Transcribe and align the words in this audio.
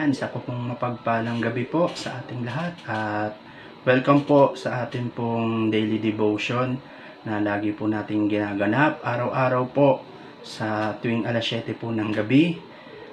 Yan, 0.00 0.16
isa 0.16 0.32
po 0.32 0.40
pong 0.40 0.72
mapagpalang 0.72 1.44
gabi 1.44 1.68
po 1.68 1.92
sa 1.92 2.24
ating 2.24 2.48
lahat 2.48 2.72
at 2.88 3.36
welcome 3.84 4.24
po 4.24 4.56
sa 4.56 4.88
ating 4.88 5.12
pong 5.12 5.68
daily 5.68 6.00
devotion 6.00 6.80
na 7.28 7.36
lagi 7.36 7.76
po 7.76 7.84
nating 7.84 8.24
ginaganap 8.24 9.04
araw-araw 9.04 9.68
po 9.68 10.00
sa 10.40 10.96
tuwing 11.04 11.28
alas 11.28 11.44
7 11.44 11.76
po 11.76 11.92
ng 11.92 12.16
gabi. 12.16 12.56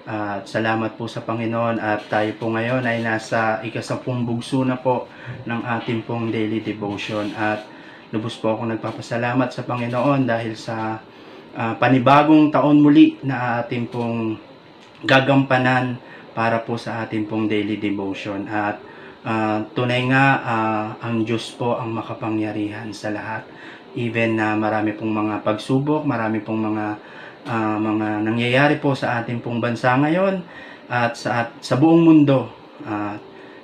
At 0.08 0.47
salamat 0.47 0.96
po 0.96 1.12
sa 1.12 1.28
Panginoon 1.28 1.76
at 1.76 2.08
tayo 2.08 2.31
po 2.39 2.55
ngayon 2.55 2.88
ay 2.88 3.04
nasa 3.04 3.60
ikasampung 3.68 4.24
bugso 4.24 4.64
na 4.64 4.80
po 4.80 5.12
ng 5.44 5.68
ating 5.68 6.08
pong 6.08 6.32
daily 6.32 6.64
devotion 6.64 7.36
at 7.36 7.68
lubos 8.16 8.40
po 8.40 8.56
ako 8.56 8.64
nagpapasalamat 8.64 9.52
sa 9.52 9.68
Panginoon 9.68 10.24
dahil 10.24 10.56
sa 10.56 11.04
ah, 11.52 11.76
panibagong 11.76 12.48
taon 12.48 12.80
muli 12.80 13.20
na 13.28 13.60
ating 13.60 13.92
pong 13.92 14.40
gagampanan 15.04 16.08
para 16.38 16.62
po 16.62 16.78
sa 16.78 17.02
ating 17.02 17.26
pong 17.26 17.50
daily 17.50 17.82
devotion. 17.82 18.46
At 18.46 18.78
ah, 19.26 19.66
tunay 19.73 20.05
nga 20.05 20.26
ah, 20.45 20.88
ang 21.02 21.26
Diyos 21.26 21.58
po 21.58 21.82
ang 21.82 21.90
makapangyarihan 21.98 22.94
sa 22.94 23.09
lahat. 23.09 23.41
Even 23.98 24.38
na 24.38 24.54
marami 24.54 24.94
pong 24.94 25.09
mga 25.09 25.42
pagsubok 25.42 26.05
marami 26.05 26.45
pong 26.45 26.62
mga 26.62 26.86
ah, 27.50 27.78
mga 27.81 28.22
nangyayari 28.22 28.78
po 28.78 28.94
sa 28.94 29.18
ating 29.18 29.42
pong 29.42 29.58
bansa 29.58 29.98
ngayon 29.98 30.45
at 30.94 31.18
sa 31.18 31.42
at 31.42 31.50
sa 31.58 31.73
buong 31.81 32.05
mundo. 32.05 32.54
At 32.86 33.17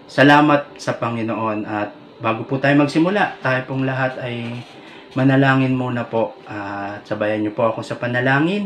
salamat 0.10 0.74
sa 0.82 0.98
Panginoon. 0.98 1.70
At 1.70 1.94
bago 2.18 2.42
po 2.50 2.58
tayo 2.58 2.74
magsimula 2.82 3.38
tayo 3.46 3.62
pong 3.70 3.86
lahat 3.86 4.18
ay 4.18 4.66
manalangin 5.14 5.78
muna 5.78 6.10
po. 6.10 6.34
At 6.50 7.06
sabayan 7.06 7.46
niyo 7.46 7.54
po 7.54 7.70
ako 7.70 7.86
sa 7.86 8.02
panalangin. 8.02 8.66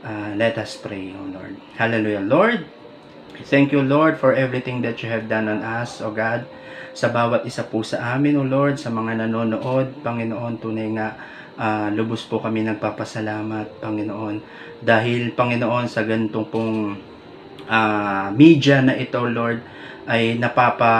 Ah, 0.00 0.32
let 0.32 0.56
us 0.56 0.80
pray, 0.80 1.12
O 1.12 1.28
Lord. 1.28 1.60
Hallelujah, 1.76 2.24
Lord. 2.24 2.73
Thank 3.42 3.74
you, 3.74 3.82
Lord, 3.82 4.22
for 4.22 4.30
everything 4.30 4.78
that 4.86 5.02
you 5.02 5.10
have 5.10 5.26
done 5.26 5.50
on 5.50 5.66
us, 5.66 5.98
O 5.98 6.14
God. 6.14 6.46
Sa 6.94 7.10
bawat 7.10 7.42
isa 7.42 7.66
po 7.66 7.82
sa 7.82 8.14
amin, 8.14 8.38
O 8.38 8.46
Lord, 8.46 8.78
sa 8.78 8.94
mga 8.94 9.26
nanonood, 9.26 9.98
Panginoon, 10.06 10.62
tunay 10.62 10.94
nga, 10.94 11.18
ah, 11.58 11.90
lubos 11.90 12.22
po 12.30 12.38
kami 12.38 12.62
nagpapasalamat, 12.62 13.82
Panginoon. 13.82 14.38
Dahil, 14.78 15.34
Panginoon, 15.34 15.90
sa 15.90 16.06
ganitong 16.06 16.46
pong 16.46 16.94
ah, 17.66 18.30
media 18.30 18.78
na 18.86 18.94
ito, 18.94 19.18
Lord, 19.26 19.58
ay 20.06 20.38
napapa 20.38 20.94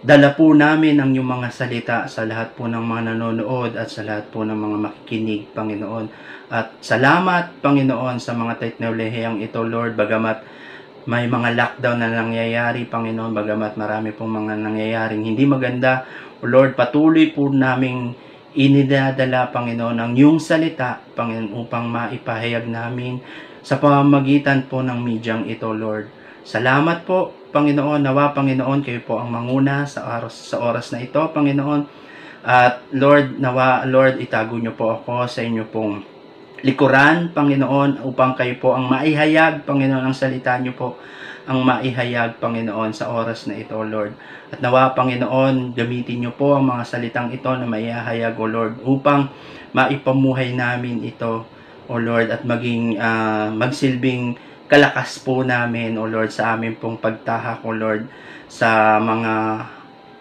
dala 0.00 0.32
po 0.32 0.56
namin 0.56 0.96
ang 0.96 1.12
iyong 1.12 1.28
mga 1.28 1.48
salita 1.52 1.98
sa 2.08 2.24
lahat 2.24 2.56
po 2.56 2.64
ng 2.64 2.80
mga 2.80 3.12
nanonood 3.12 3.76
at 3.76 3.92
sa 3.92 4.00
lahat 4.00 4.32
po 4.32 4.48
ng 4.48 4.56
mga 4.56 4.76
makikinig, 4.80 5.52
Panginoon. 5.52 6.06
At 6.48 6.80
salamat, 6.80 7.60
Panginoon, 7.60 8.16
sa 8.16 8.32
mga 8.32 8.56
teknolohiyang 8.56 9.44
ito, 9.44 9.60
Lord, 9.60 10.00
bagamat 10.00 10.40
may 11.04 11.28
mga 11.28 11.52
lockdown 11.52 12.00
na 12.00 12.08
nangyayari, 12.12 12.88
Panginoon, 12.88 13.36
bagamat 13.36 13.76
marami 13.76 14.16
pong 14.16 14.40
mga 14.40 14.52
nangyayaring 14.56 15.24
hindi 15.24 15.44
maganda. 15.44 16.08
Lord, 16.40 16.80
patuloy 16.80 17.28
po 17.36 17.52
naming 17.52 18.16
inidadala, 18.56 19.52
Panginoon, 19.52 20.00
ang 20.00 20.12
iyong 20.16 20.40
salita, 20.40 20.96
Panginoon, 21.12 21.52
upang 21.60 21.92
maipahayag 21.92 22.64
namin 22.64 23.20
sa 23.60 23.76
pamamagitan 23.76 24.64
po 24.64 24.80
ng 24.80 24.96
medyang 24.96 25.44
ito, 25.44 25.68
Lord. 25.76 26.08
Salamat 26.40 27.04
po, 27.04 27.39
Panginoon, 27.50 28.00
nawa, 28.06 28.30
Panginoon, 28.30 28.80
kayo 28.86 29.02
po 29.02 29.18
ang 29.18 29.30
manguna 29.30 29.82
sa 29.82 30.06
oras, 30.18 30.34
sa 30.34 30.62
oras 30.62 30.94
na 30.94 31.02
ito, 31.02 31.18
Panginoon. 31.18 31.82
At 32.46 32.86
Lord, 32.94 33.42
nawa, 33.42 33.84
Lord, 33.84 34.22
itago 34.22 34.56
niyo 34.56 34.72
po 34.78 34.96
ako 34.96 35.26
sa 35.26 35.42
inyo 35.42 35.66
pong 35.68 36.06
likuran, 36.62 37.34
Panginoon, 37.34 38.06
upang 38.06 38.38
kayo 38.38 38.54
po 38.62 38.78
ang 38.78 38.86
maihayag, 38.86 39.66
Panginoon, 39.66 40.06
ang 40.06 40.16
salita 40.16 40.56
niyo 40.62 40.78
po 40.78 40.96
ang 41.50 41.66
maihayag, 41.66 42.38
Panginoon, 42.38 42.94
sa 42.94 43.10
oras 43.10 43.50
na 43.50 43.58
ito, 43.58 43.74
Lord. 43.82 44.14
At 44.54 44.62
nawa, 44.62 44.94
Panginoon, 44.94 45.74
gamitin 45.74 46.22
niyo 46.22 46.32
po 46.38 46.54
ang 46.54 46.70
mga 46.70 46.86
salitang 46.86 47.34
ito 47.34 47.50
na 47.50 47.66
maihayag, 47.66 48.38
O 48.38 48.46
Lord, 48.46 48.78
upang 48.86 49.34
maipamuhay 49.74 50.54
namin 50.54 51.02
ito, 51.02 51.42
O 51.90 51.98
Lord, 51.98 52.30
at 52.30 52.46
maging 52.46 53.02
ah, 53.02 53.50
magsilbing 53.50 54.38
kalakas 54.70 55.18
po 55.18 55.42
namin, 55.42 55.98
O 55.98 56.06
Lord, 56.06 56.30
sa 56.30 56.54
amin 56.54 56.78
pong 56.78 57.02
pagtahak, 57.02 57.66
O 57.66 57.74
Lord, 57.74 58.06
sa 58.46 59.02
mga 59.02 59.66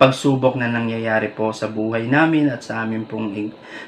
pagsubok 0.02 0.58
na 0.58 0.72
nangyayari 0.72 1.30
po 1.36 1.54
sa 1.54 1.70
buhay 1.70 2.08
namin 2.10 2.50
at 2.50 2.64
sa 2.64 2.82
amin 2.82 3.04
pong 3.04 3.36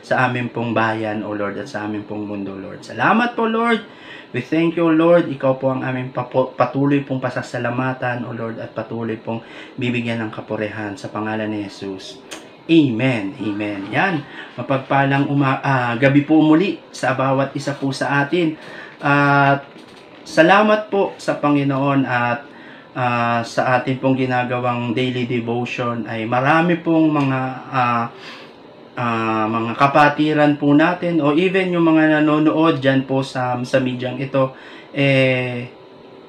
sa 0.05 0.27
amin 0.29 0.53
pong 0.53 0.75
bayan, 0.75 1.25
O 1.25 1.33
Lord, 1.33 1.57
at 1.57 1.71
sa 1.71 1.89
amin 1.89 2.05
pong 2.05 2.29
mundo, 2.29 2.53
Lord. 2.53 2.85
Salamat 2.85 3.33
po, 3.33 3.49
Lord. 3.49 3.81
We 4.31 4.45
thank 4.45 4.77
you, 4.77 4.91
Lord. 4.93 5.27
Ikaw 5.27 5.53
po 5.57 5.73
ang 5.73 5.81
aming 5.81 6.13
patuloy 6.55 7.01
pong 7.03 7.19
pasasalamatan, 7.19 8.23
O 8.29 8.35
Lord, 8.35 8.61
at 8.61 8.71
patuloy 8.77 9.17
pong 9.17 9.41
bibigyan 9.75 10.21
ng 10.21 10.31
kapurehan 10.31 10.93
sa 10.93 11.09
pangalan 11.09 11.49
ni 11.49 11.65
Jesus. 11.65 12.21
Amen. 12.69 13.35
Amen. 13.41 13.89
Yan. 13.91 14.23
Mapagpalang 14.55 15.27
uma, 15.27 15.59
ah, 15.59 15.97
gabi 15.97 16.23
po 16.23 16.39
muli 16.39 16.79
sa 16.93 17.17
bawat 17.17 17.51
isa 17.57 17.75
po 17.75 17.91
sa 17.91 18.23
atin. 18.23 18.55
At 19.01 19.80
salamat 20.23 20.89
po 20.89 21.15
sa 21.17 21.37
Panginoon 21.37 22.01
at 22.05 22.39
ah, 22.93 23.41
sa 23.45 23.79
atin 23.79 23.97
pong 23.97 24.17
ginagawang 24.17 24.91
daily 24.91 25.25
devotion 25.25 26.05
ay 26.05 26.27
marami 26.29 26.79
pong 26.79 27.09
mga 27.09 27.39
ah, 27.71 28.05
ah, 28.97 29.45
mga 29.49 29.71
kapatiran 29.77 30.53
po 30.59 30.73
natin 30.75 31.23
o 31.23 31.33
even 31.33 31.73
yung 31.73 31.85
mga 31.87 32.19
nanonood 32.21 32.83
dyan 32.83 33.07
po 33.07 33.25
sa, 33.25 33.57
sa 33.63 33.77
medyang 33.81 34.19
ito 34.19 34.53
eh 34.91 35.71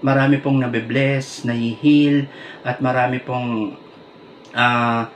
marami 0.03 0.43
pong 0.43 0.59
nabibless, 0.67 1.47
nahihil 1.47 2.27
at 2.67 2.83
marami 2.83 3.23
pong 3.23 3.79
ah, 4.53 5.09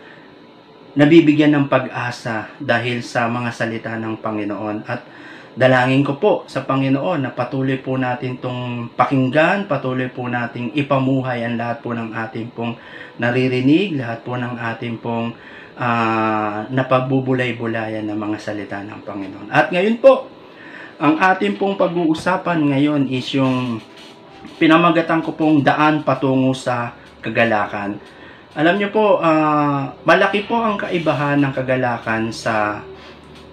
nabibigyan 0.96 1.52
ng 1.52 1.66
pag-asa 1.68 2.54
dahil 2.56 3.04
sa 3.04 3.28
mga 3.28 3.50
salita 3.52 3.92
ng 4.00 4.16
Panginoon. 4.22 4.86
At 4.88 5.04
dalangin 5.56 6.04
ko 6.04 6.20
po 6.20 6.32
sa 6.44 6.68
Panginoon 6.68 7.24
na 7.24 7.32
patuloy 7.32 7.80
po 7.80 7.96
natin 7.96 8.36
tong 8.36 8.92
pakinggan, 8.92 9.64
patuloy 9.64 10.12
po 10.12 10.28
nating 10.28 10.76
ipamuhay 10.76 11.48
ang 11.48 11.56
lahat 11.56 11.80
po 11.80 11.96
ng 11.96 12.12
ating 12.12 12.52
pong 12.52 12.76
naririnig, 13.16 13.96
lahat 13.96 14.20
po 14.20 14.36
ng 14.36 14.52
ating 14.52 15.00
pong 15.00 15.32
ah, 15.80 16.68
napagbubulay-bulayan 16.68 18.04
ng 18.04 18.18
mga 18.20 18.36
salita 18.36 18.84
ng 18.84 19.00
Panginoon. 19.00 19.48
At 19.48 19.72
ngayon 19.72 19.96
po, 19.96 20.28
ang 21.00 21.16
ating 21.16 21.56
pong 21.56 21.80
pag-uusapan 21.80 22.76
ngayon 22.76 23.08
is 23.08 23.24
yung 23.32 23.80
pinamagatan 24.60 25.24
ko 25.24 25.32
pong 25.32 25.64
daan 25.64 26.04
patungo 26.04 26.52
sa 26.52 26.92
kagalakan. 27.24 27.96
Alam 28.52 28.76
niyo 28.76 28.92
po, 28.92 29.24
ah, 29.24 29.88
malaki 30.04 30.44
po 30.44 30.60
ang 30.60 30.76
kaibahan 30.76 31.40
ng 31.40 31.52
kagalakan 31.56 32.28
sa 32.28 32.84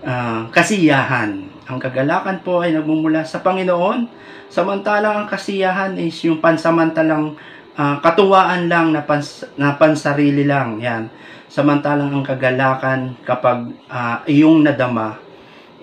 ah, 0.04 0.52
kasiyahan. 0.52 1.53
Ang 1.64 1.80
kagalakan 1.80 2.44
po 2.44 2.60
ay 2.60 2.76
nagmumula 2.76 3.24
sa 3.24 3.40
Panginoon, 3.40 4.12
samantalang 4.52 5.24
ang 5.24 5.28
kasiyahan 5.32 5.96
is 5.96 6.20
yung 6.28 6.44
pansamantalang 6.44 7.40
ah, 7.80 8.04
katuwaan 8.04 8.68
lang 8.68 8.92
na, 8.92 9.08
pans, 9.08 9.48
na 9.56 9.80
pansarili 9.80 10.44
lang. 10.44 10.84
Yan. 10.84 11.08
Samantalang 11.48 12.12
ang 12.12 12.26
kagalakan 12.26 13.16
kapag 13.24 13.72
ah, 13.88 14.20
iyong 14.28 14.60
nadama, 14.60 15.24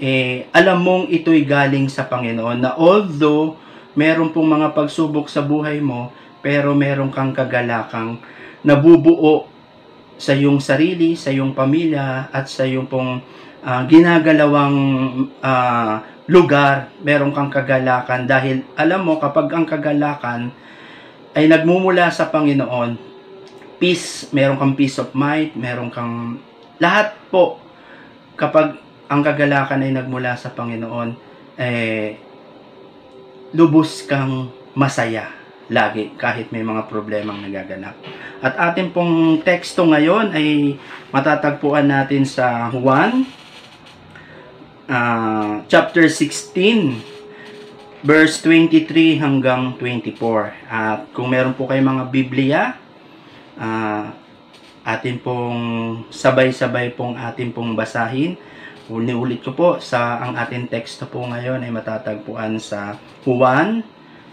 eh, 0.01 0.49
alam 0.53 0.85
mong 0.85 1.09
ito'y 1.09 1.49
galing 1.49 1.89
sa 1.89 2.09
Panginoon 2.09 2.61
na 2.61 2.73
although 2.77 3.57
meron 3.97 4.33
pong 4.33 4.49
mga 4.49 4.77
pagsubok 4.77 5.33
sa 5.33 5.41
buhay 5.41 5.81
mo, 5.81 6.13
pero 6.41 6.73
meron 6.77 7.13
kang 7.13 7.33
kagalakang 7.33 8.21
nabubuo 8.65 9.49
sa 10.21 10.37
iyong 10.37 10.61
sarili, 10.61 11.17
sa 11.17 11.33
iyong 11.33 11.57
pamilya, 11.57 12.29
at 12.29 12.45
sa 12.49 12.69
iyong 12.69 12.85
pong 12.85 13.25
ah, 13.65 13.83
ginagalawang 13.85 14.77
ah, 15.45 16.05
lugar, 16.31 16.95
meron 17.03 17.35
kang 17.35 17.51
kagalakan. 17.51 18.25
Dahil 18.25 18.63
alam 18.79 19.03
mo, 19.03 19.19
kapag 19.19 19.51
ang 19.51 19.67
kagalakan 19.67 20.55
ay 21.35 21.51
nagmumula 21.51 22.11
sa 22.15 22.31
Panginoon, 22.31 22.97
peace, 23.83 24.31
meron 24.31 24.61
kang 24.61 24.79
peace 24.79 25.01
of 25.03 25.11
mind, 25.17 25.57
meron 25.59 25.91
kang 25.91 26.39
lahat 26.79 27.19
po, 27.29 27.59
kapag 28.39 28.79
ang 29.11 29.21
kagalakan 29.27 29.83
ay 29.85 29.93
nagmula 29.93 30.39
sa 30.39 30.55
Panginoon, 30.55 31.09
eh, 31.59 32.17
lubos 33.51 34.07
kang 34.07 34.55
masaya 34.79 35.35
lagi 35.71 36.15
kahit 36.19 36.51
may 36.55 36.63
mga 36.63 36.87
problemang 36.87 37.43
nagaganap. 37.43 37.95
At 38.43 38.55
ating 38.71 38.91
pong 38.91 39.43
teksto 39.47 39.87
ngayon 39.87 40.35
ay 40.35 40.79
matatagpuan 41.15 41.87
natin 41.87 42.27
sa 42.27 42.71
Juan 42.75 43.27
ah, 44.91 45.63
chapter 45.71 46.11
16 46.11 48.03
verse 48.03 48.43
23 48.43 49.23
hanggang 49.23 49.79
24. 49.79 50.51
At 50.67 51.07
kung 51.15 51.31
meron 51.31 51.55
po 51.55 51.71
kayong 51.71 51.89
mga 51.97 52.05
Biblia, 52.11 52.61
ah, 53.55 54.11
atin 54.83 55.23
pong 55.23 55.61
sabay-sabay 56.11 56.99
pong 56.99 57.15
atin 57.15 57.55
pong 57.55 57.79
basahin. 57.79 58.35
Uli-ulit 58.91 59.47
ko 59.47 59.55
po 59.55 59.69
sa 59.79 60.19
ang 60.19 60.35
ating 60.35 60.67
teksto 60.67 61.07
po 61.07 61.23
ngayon 61.23 61.63
ay 61.63 61.71
matatagpuan 61.71 62.59
sa 62.59 62.99
Juan 63.23 63.87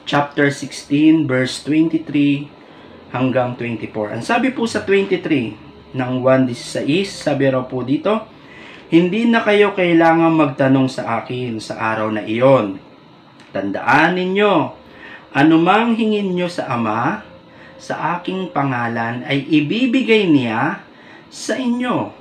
chapter 0.07 0.49
16, 0.49 1.29
verse 1.29 1.61
23 1.61 3.13
hanggang 3.13 3.53
24. 3.53 4.17
Ang 4.17 4.23
sabi 4.25 4.49
po 4.55 4.65
sa 4.65 4.81
23 4.81 5.93
ng 5.93 6.11
1.16, 6.23 7.05
sabi 7.05 7.51
raw 7.51 7.61
po 7.67 7.83
dito, 7.83 8.36
Hindi 8.87 9.27
na 9.27 9.43
kayo 9.43 9.75
kailangan 9.75 10.31
magtanong 10.31 10.87
sa 10.87 11.19
akin 11.19 11.59
sa 11.59 11.75
araw 11.91 12.07
na 12.07 12.23
iyon. 12.23 12.79
Tandaan 13.51 14.15
ninyo, 14.15 14.71
anumang 15.35 15.99
hingin 15.99 16.31
nyo 16.31 16.47
sa 16.47 16.71
Ama, 16.71 17.19
sa 17.75 18.15
aking 18.15 18.55
pangalan 18.55 19.27
ay 19.27 19.43
ibibigay 19.43 20.31
niya 20.31 20.79
sa 21.27 21.59
inyo. 21.59 22.15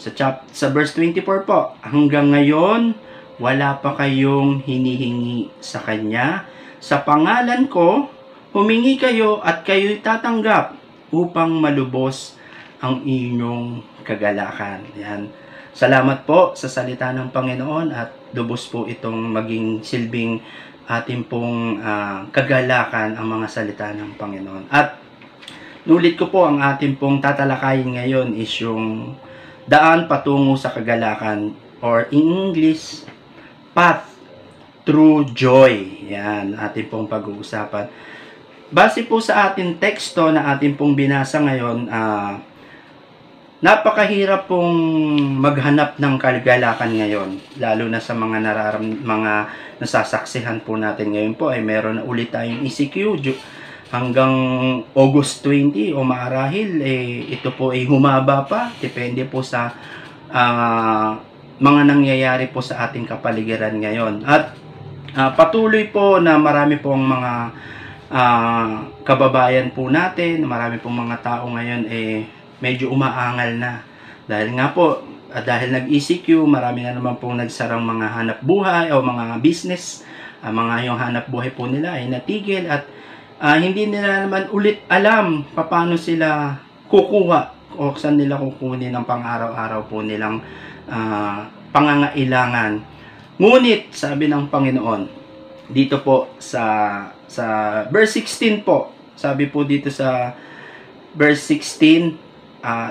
Sa, 0.00 0.08
chap 0.16 0.48
sa 0.48 0.72
verse 0.72 0.96
24 0.96 1.44
po, 1.44 1.76
hanggang 1.84 2.32
ngayon, 2.32 2.96
wala 3.36 3.76
pa 3.84 3.92
kayong 3.92 4.64
hinihingi 4.64 5.52
sa 5.60 5.84
Kanya. 5.84 6.48
Sa 6.80 7.04
pangalan 7.04 7.68
ko, 7.68 8.08
humingi 8.56 8.96
kayo 8.96 9.44
at 9.44 9.68
kayo'y 9.68 10.00
tatanggap 10.00 10.80
upang 11.12 11.60
malubos 11.60 12.40
ang 12.80 13.04
inyong 13.04 13.84
kagalakan. 14.00 14.80
Yan. 14.96 15.28
Salamat 15.70 16.26
po 16.26 16.58
sa 16.58 16.66
salita 16.66 17.14
ng 17.14 17.30
Panginoon 17.30 17.94
at 17.94 18.10
lubos 18.34 18.66
po 18.66 18.90
itong 18.90 19.30
maging 19.30 19.86
silbing 19.86 20.42
ating 20.90 21.22
pong 21.30 21.78
uh, 21.78 22.26
kagalakan 22.34 23.14
ang 23.14 23.26
mga 23.38 23.46
salita 23.46 23.94
ng 23.94 24.18
Panginoon. 24.18 24.66
At 24.66 24.98
nulit 25.86 26.18
ko 26.18 26.26
po 26.26 26.50
ang 26.50 26.58
ating 26.58 26.98
pong 26.98 27.22
tatalakayin 27.22 27.94
ngayon 27.94 28.34
is 28.34 28.50
yung 28.58 29.14
daan 29.70 30.10
patungo 30.10 30.58
sa 30.58 30.74
kagalakan 30.74 31.54
or 31.78 32.10
in 32.10 32.50
English, 32.50 33.06
path 33.70 34.10
through 34.82 35.30
joy. 35.30 36.02
Yan, 36.10 36.58
ating 36.58 36.90
pong 36.90 37.06
pag-uusapan. 37.06 37.86
Base 38.74 39.06
po 39.06 39.22
sa 39.22 39.50
ating 39.50 39.78
teksto 39.78 40.34
na 40.34 40.50
ating 40.50 40.74
pong 40.74 40.98
binasa 40.98 41.38
ngayon, 41.38 41.86
uh, 41.86 42.49
napakahirap 43.60 44.48
pong 44.48 44.72
maghanap 45.36 46.00
ng 46.00 46.14
kagalakan 46.16 46.96
ngayon 46.96 47.30
lalo 47.60 47.84
na 47.92 48.00
sa 48.00 48.16
mga 48.16 48.40
nararam 48.40 48.84
mga 48.84 49.32
nasasaksihan 49.76 50.64
po 50.64 50.80
natin 50.80 51.12
ngayon 51.12 51.36
po 51.36 51.52
ay 51.52 51.60
meron 51.60 52.00
na 52.00 52.04
ulit 52.08 52.32
tayong 52.32 52.64
ECQ 52.64 53.20
hanggang 53.90 54.34
August 54.94 55.42
20 55.44 55.98
o 55.98 56.06
maarahil 56.06 56.78
eh, 56.80 57.26
ito 57.34 57.50
po 57.52 57.74
ay 57.74 57.84
humaba 57.90 58.46
pa. 58.46 58.70
Depende 58.78 59.26
po 59.26 59.42
sa 59.42 59.74
uh, 60.30 61.10
mga 61.58 61.82
nangyayari 61.84 62.48
po 62.54 62.62
sa 62.62 62.86
ating 62.86 63.04
kapaligiran 63.04 63.74
ngayon. 63.82 64.22
At 64.22 64.54
uh, 65.18 65.30
patuloy 65.34 65.90
po 65.90 66.22
na 66.22 66.38
marami 66.38 66.78
po 66.78 66.94
ang 66.94 67.02
mga 67.02 67.32
uh, 68.14 68.68
kababayan 69.02 69.74
po 69.74 69.90
natin 69.90 70.46
marami 70.46 70.78
pong 70.78 71.06
mga 71.06 71.16
tao 71.22 71.50
ngayon 71.50 71.82
eh 71.90 72.39
medyo 72.60 72.92
umaangal 72.92 73.56
na. 73.56 73.84
Dahil 74.28 74.54
nga 74.54 74.70
po, 74.70 75.02
uh, 75.04 75.42
dahil 75.42 75.74
nag-ECQ, 75.74 76.46
marami 76.46 76.86
na 76.86 76.94
naman 76.94 77.18
pong 77.18 77.40
nagsarang 77.40 77.82
mga 77.82 78.06
hanap 78.14 78.38
buhay 78.44 78.92
o 78.94 79.02
mga 79.02 79.40
business. 79.42 80.04
Uh, 80.40 80.52
mga 80.52 80.88
yung 80.88 80.96
hanap 81.00 81.26
buhay 81.28 81.52
po 81.52 81.68
nila 81.68 82.00
ay 82.00 82.08
natigil 82.08 82.64
at 82.70 82.88
uh, 83.40 83.56
hindi 83.56 83.88
nila 83.88 84.24
naman 84.24 84.48
ulit 84.52 84.84
alam 84.88 85.44
paano 85.52 86.00
sila 86.00 86.56
kukuha 86.88 87.40
o 87.76 87.92
saan 87.96 88.20
nila 88.20 88.36
kukunin 88.40 88.92
ang 88.92 89.04
pang-araw-araw 89.08 89.88
po 89.88 90.04
nilang 90.04 90.40
uh, 90.88 91.48
pangangailangan. 91.72 92.82
Ngunit, 93.40 93.96
sabi 93.96 94.28
ng 94.28 94.52
Panginoon, 94.52 95.02
dito 95.70 96.02
po 96.02 96.34
sa 96.36 96.62
sa 97.30 97.46
verse 97.88 98.18
16 98.20 98.66
po, 98.66 98.90
sabi 99.14 99.46
po 99.46 99.62
dito 99.62 99.86
sa 99.88 100.34
verse 101.14 101.54
16, 101.54 102.29
uh, 102.64 102.90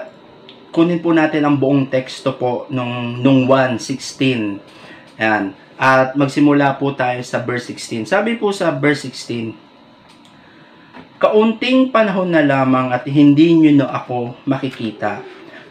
kunin 0.70 1.02
po 1.02 1.14
natin 1.14 1.46
ang 1.46 1.58
buong 1.58 1.90
teksto 1.90 2.38
po 2.38 2.70
nung, 2.70 3.18
nung 3.22 3.50
1.16. 3.50 4.60
Ayan. 5.18 5.54
At 5.80 6.14
magsimula 6.20 6.76
po 6.76 6.92
tayo 6.92 7.24
sa 7.24 7.40
verse 7.40 7.72
16. 7.72 8.12
Sabi 8.12 8.36
po 8.36 8.52
sa 8.52 8.76
verse 8.76 9.08
16, 9.08 9.56
Kaunting 11.20 11.92
panahon 11.92 12.32
na 12.32 12.40
lamang 12.40 12.96
at 12.96 13.04
hindi 13.04 13.52
nyo 13.52 13.84
na 13.84 13.88
ako 13.92 14.40
makikita. 14.48 15.20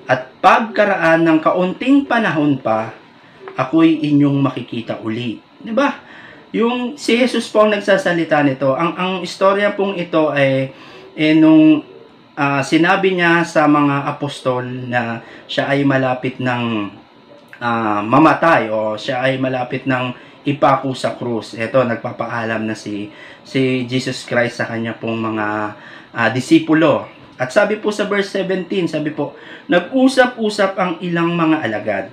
At 0.05 0.29
pagkaraan 0.45 1.25
ng 1.25 1.39
kaunting 1.41 2.05
panahon 2.05 2.61
pa, 2.61 2.93
ako'y 3.57 4.13
inyong 4.13 4.37
makikita 4.45 5.01
uli. 5.01 5.41
Ba? 5.73 6.05
Yung 6.53 6.97
si 6.97 7.17
Jesus 7.17 7.49
po 7.49 7.65
ang 7.65 7.73
nagsasalita 7.73 8.41
nito. 8.45 8.73
Ang 8.73 8.93
ang 8.97 9.13
istorya 9.21 9.73
pong 9.77 9.97
ito 10.01 10.33
ay 10.33 10.73
eh, 11.17 11.35
nung 11.37 11.85
uh, 12.39 12.63
sinabi 12.63 13.19
niya 13.19 13.43
sa 13.43 13.67
mga 13.67 14.07
apostol 14.07 14.63
na 14.63 15.19
siya 15.51 15.75
ay 15.75 15.83
malapit 15.83 16.39
ng 16.39 16.87
uh, 17.59 18.01
mamatay 18.07 18.71
o 18.71 18.95
siya 18.95 19.27
ay 19.27 19.43
malapit 19.43 19.85
ng 19.91 20.15
ipako 20.47 20.95
sa 20.95 21.19
krus. 21.19 21.59
Ito, 21.59 21.83
nagpapaalam 21.83 22.65
na 22.65 22.79
si, 22.79 23.11
si 23.43 23.85
Jesus 23.91 24.23
Christ 24.23 24.63
sa 24.63 24.71
kanya 24.71 24.95
pong 24.97 25.19
mga 25.19 25.47
uh, 26.15 26.29
disipulo. 26.31 27.11
At 27.39 27.51
sabi 27.55 27.79
po 27.79 27.91
sa 27.91 28.07
verse 28.07 28.35
17, 28.35 28.89
sabi 28.89 29.11
po, 29.13 29.35
nag-usap-usap 29.69 30.73
ang 30.79 30.93
ilang 31.05 31.35
mga 31.35 31.57
alagad. 31.63 32.07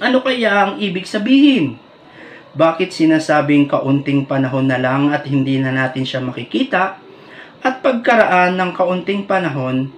Ano 0.00 0.24
kaya 0.24 0.70
ang 0.70 0.72
ibig 0.80 1.04
sabihin? 1.04 1.76
Bakit 2.50 2.90
sinasabing 2.90 3.70
kaunting 3.70 4.26
panahon 4.26 4.66
na 4.66 4.80
lang 4.80 5.14
at 5.14 5.22
hindi 5.28 5.60
na 5.60 5.70
natin 5.70 6.02
siya 6.02 6.18
makikita? 6.18 6.98
At 7.60 7.84
pagkaraan 7.84 8.56
ng 8.56 8.70
kaunting 8.72 9.28
panahon 9.28 9.92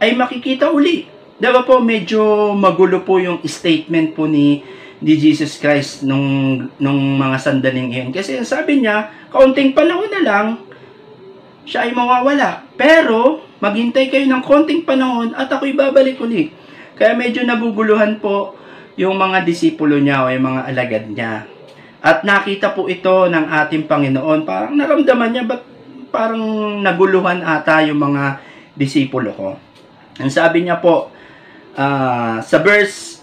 ay 0.00 0.16
makikita 0.16 0.72
uli. 0.72 1.08
Diba 1.36 1.68
po, 1.68 1.84
medyo 1.84 2.52
magulo 2.56 3.04
po 3.04 3.20
yung 3.20 3.44
statement 3.44 4.16
po 4.16 4.24
ni, 4.24 4.64
ni 5.04 5.12
Jesus 5.20 5.60
Christ 5.60 6.00
nung, 6.08 6.56
nung 6.80 7.20
mga 7.20 7.36
sandaling 7.36 7.92
iyon. 7.92 8.08
Kasi 8.12 8.40
sabi 8.40 8.80
niya, 8.80 9.12
kaunting 9.28 9.76
panahon 9.76 10.08
na 10.08 10.22
lang, 10.24 10.46
siya 11.68 11.84
ay 11.84 11.92
mawawala. 11.92 12.64
Pero, 12.80 13.44
maghintay 13.60 14.08
kayo 14.08 14.24
ng 14.24 14.40
konting 14.40 14.88
panahon 14.88 15.36
at 15.36 15.52
ako'y 15.52 15.76
babalik 15.76 16.16
uli. 16.24 16.48
Kaya 16.96 17.12
medyo 17.12 17.44
naguguluhan 17.44 18.16
po 18.16 18.56
yung 18.96 19.20
mga 19.20 19.44
disipulo 19.44 20.00
niya 20.00 20.24
o 20.24 20.32
yung 20.32 20.48
mga 20.48 20.62
alagad 20.72 21.04
niya. 21.12 21.44
At 22.00 22.24
nakita 22.24 22.72
po 22.72 22.88
ito 22.88 23.28
ng 23.28 23.44
ating 23.44 23.84
Panginoon. 23.84 24.48
Parang 24.48 24.72
naramdaman 24.72 25.36
niya, 25.36 25.44
ba't 25.44 25.75
parang 26.16 26.40
naguluhan 26.80 27.44
ata 27.44 27.84
yung 27.84 28.00
mga 28.00 28.40
disipulo 28.72 29.36
ko. 29.36 29.48
Ang 30.16 30.32
sabi 30.32 30.64
niya 30.64 30.80
po, 30.80 31.12
uh, 31.76 32.40
sa 32.40 32.56
verse 32.64 33.20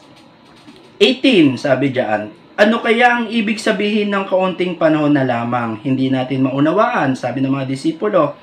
18, 1.01 1.57
sabi 1.57 1.89
diyan, 1.89 2.29
ano 2.53 2.85
kaya 2.85 3.17
ang 3.17 3.25
ibig 3.33 3.57
sabihin 3.57 4.13
ng 4.13 4.29
kaunting 4.29 4.77
panahon 4.77 5.17
na 5.17 5.25
lamang? 5.25 5.81
Hindi 5.81 6.13
natin 6.13 6.45
maunawaan, 6.45 7.17
sabi 7.17 7.41
ng 7.41 7.49
mga 7.49 7.65
disipulo. 7.65 8.37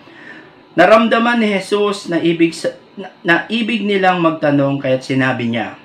Naramdaman 0.75 1.39
ni 1.39 1.55
Jesus 1.55 2.11
na 2.11 2.19
ibig, 2.19 2.51
na, 2.99 3.15
na 3.23 3.35
ibig 3.47 3.87
nilang 3.87 4.19
magtanong 4.19 4.83
kaya't 4.83 5.07
sinabi 5.07 5.47
niya, 5.47 5.79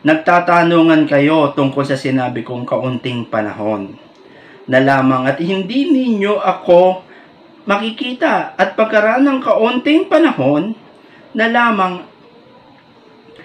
Nagtatanungan 0.00 1.04
kayo 1.04 1.52
tungkol 1.52 1.84
sa 1.84 1.92
sinabi 1.92 2.40
kong 2.40 2.64
kaunting 2.64 3.28
panahon 3.28 4.00
na 4.64 4.80
lamang 4.80 5.28
at 5.28 5.36
hindi 5.44 5.92
ninyo 5.92 6.40
ako 6.40 7.09
makikita 7.70 8.58
at 8.58 8.74
pagkaraan 8.74 9.22
ng 9.22 9.38
kaunting 9.38 10.10
panahon 10.10 10.74
na 11.30 11.46
lamang 11.46 12.02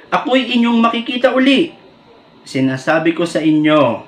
ako'y 0.09 0.57
inyong 0.57 0.81
makikita 0.81 1.29
uli. 1.29 1.69
Sinasabi 2.41 3.13
ko 3.13 3.29
sa 3.29 3.37
inyo, 3.37 4.01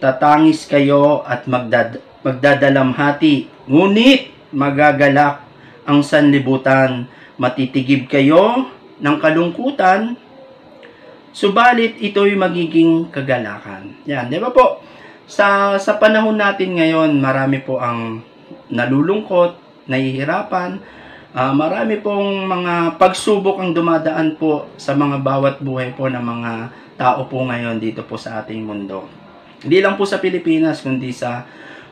tatangis 0.00 0.64
kayo 0.64 1.20
at 1.28 1.44
magdad 1.44 2.00
magdadalamhati, 2.24 3.68
ngunit 3.68 4.32
magagalak 4.56 5.44
ang 5.84 6.00
sanlibutan, 6.00 7.04
matitigib 7.36 8.08
kayo 8.08 8.72
ng 8.96 9.16
kalungkutan, 9.20 10.16
subalit 11.36 12.00
ito'y 12.00 12.32
magiging 12.32 13.12
kagalakan. 13.12 13.92
Yan, 14.08 14.32
di 14.32 14.40
ba 14.40 14.48
po? 14.48 14.80
Sa, 15.28 15.76
sa 15.76 16.00
panahon 16.00 16.40
natin 16.40 16.80
ngayon, 16.80 17.20
marami 17.20 17.60
po 17.60 17.76
ang 17.76 18.24
nalulungkot, 18.70 19.56
nahihirapan. 19.88 20.80
Uh, 21.34 21.50
marami 21.50 21.98
pong 21.98 22.46
mga 22.46 22.94
pagsubok 22.94 23.58
ang 23.58 23.74
dumadaan 23.74 24.38
po 24.38 24.70
sa 24.78 24.94
mga 24.94 25.18
bawat 25.18 25.58
buhay 25.58 25.90
po 25.98 26.06
ng 26.06 26.22
mga 26.22 26.52
tao 26.94 27.26
po 27.26 27.42
ngayon 27.42 27.82
dito 27.82 28.06
po 28.06 28.14
sa 28.14 28.38
ating 28.38 28.62
mundo. 28.62 29.10
Hindi 29.64 29.82
lang 29.82 29.98
po 29.98 30.06
sa 30.06 30.22
Pilipinas, 30.22 30.84
kundi 30.84 31.10
sa 31.10 31.42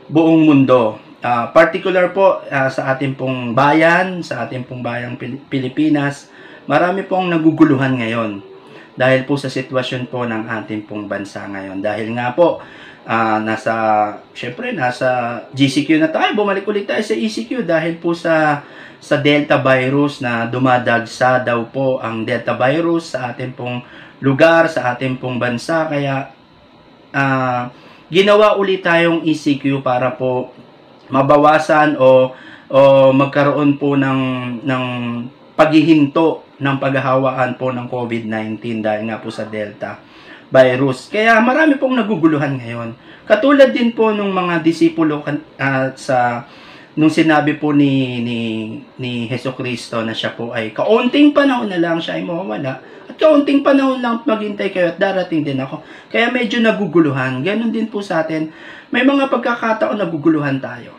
buong 0.07 0.47
mundo. 0.47 0.95
Uh, 1.23 1.51
particular 1.51 2.15
po 2.15 2.39
uh, 2.39 2.69
sa 2.71 2.95
ating 2.95 3.19
pong 3.19 3.51
bayan, 3.51 4.23
sa 4.23 4.47
ating 4.47 4.63
pong 4.63 4.79
bayang 4.79 5.19
Pilipinas, 5.51 6.31
marami 6.63 7.03
pong 7.03 7.27
naguguluhan 7.31 7.99
ngayon. 7.99 8.53
dahil 8.93 9.25
po 9.25 9.37
sa 9.37 9.49
sitwasyon 9.49 10.09
po 10.09 10.25
ng 10.25 10.45
ating 10.45 10.85
pong 10.85 11.09
bansa 11.09 11.45
ngayon. 11.49 11.81
Dahil 11.81 12.13
nga 12.13 12.33
po, 12.33 12.61
uh, 13.07 13.39
nasa, 13.43 13.75
syempre, 14.31 14.71
nasa 14.71 15.41
GCQ 15.51 15.99
na 15.99 16.09
tayo, 16.11 16.35
bumalik 16.35 16.67
ulit 16.67 16.87
tayo 16.87 17.03
sa 17.03 17.15
ECQ 17.15 17.63
dahil 17.63 17.99
po 17.99 18.15
sa 18.15 18.63
sa 19.03 19.19
Delta 19.19 19.59
virus 19.59 20.23
na 20.23 20.47
dumadagsa 20.47 21.43
daw 21.43 21.67
po 21.67 21.99
ang 21.99 22.23
Delta 22.23 22.55
virus 22.55 23.11
sa 23.11 23.35
ating 23.35 23.51
pong 23.51 23.83
lugar, 24.23 24.71
sa 24.71 24.95
ating 24.95 25.19
pong 25.19 25.35
bansa. 25.35 25.91
Kaya, 25.91 26.31
uh, 27.11 27.67
ginawa 28.07 28.55
ulit 28.55 28.79
tayong 28.79 29.27
ECQ 29.27 29.83
para 29.83 30.15
po 30.15 30.55
mabawasan 31.11 31.99
o 31.99 32.31
o 32.73 33.11
magkaroon 33.11 33.75
po 33.77 33.99
ng 33.99 34.21
ng 34.63 34.85
paghihinto 35.53 36.57
ng 36.57 36.77
paghahawaan 36.79 37.59
po 37.59 37.69
ng 37.69 37.85
COVID-19 37.85 38.81
dahil 38.81 39.11
nga 39.11 39.21
po 39.21 39.29
sa 39.29 39.45
Delta 39.45 39.99
virus. 40.53 41.09
Kaya 41.09 41.41
marami 41.41 41.81
pong 41.81 41.97
naguguluhan 41.97 42.61
ngayon. 42.61 42.93
Katulad 43.25 43.73
din 43.73 43.97
po 43.97 44.13
ng 44.13 44.29
mga 44.29 44.61
disipulo 44.61 45.25
uh, 45.25 45.87
sa 45.97 46.45
nung 46.93 47.09
sinabi 47.09 47.57
po 47.57 47.73
ni 47.73 48.21
ni 48.21 48.39
ni 49.01 49.25
Heso 49.25 49.57
Kristo 49.57 50.05
na 50.05 50.13
siya 50.13 50.37
po 50.37 50.53
ay 50.53 50.69
kaunting 50.77 51.33
panahon 51.33 51.65
na 51.65 51.81
lang 51.81 51.97
siya 51.97 52.21
ay 52.21 52.23
mawawala 52.27 52.85
at 53.09 53.15
kaunting 53.17 53.65
panahon 53.65 53.97
lang 53.97 54.21
maghintay 54.21 54.69
kayo 54.69 54.93
at 54.93 55.01
darating 55.01 55.41
din 55.41 55.57
ako. 55.57 55.81
Kaya 56.13 56.29
medyo 56.29 56.61
naguguluhan. 56.61 57.41
Ganon 57.41 57.73
din 57.73 57.89
po 57.89 58.05
sa 58.05 58.21
atin. 58.21 58.53
May 58.93 59.01
mga 59.01 59.33
pagkakataon 59.33 59.97
naguguluhan 59.97 60.61
tayo. 60.61 60.93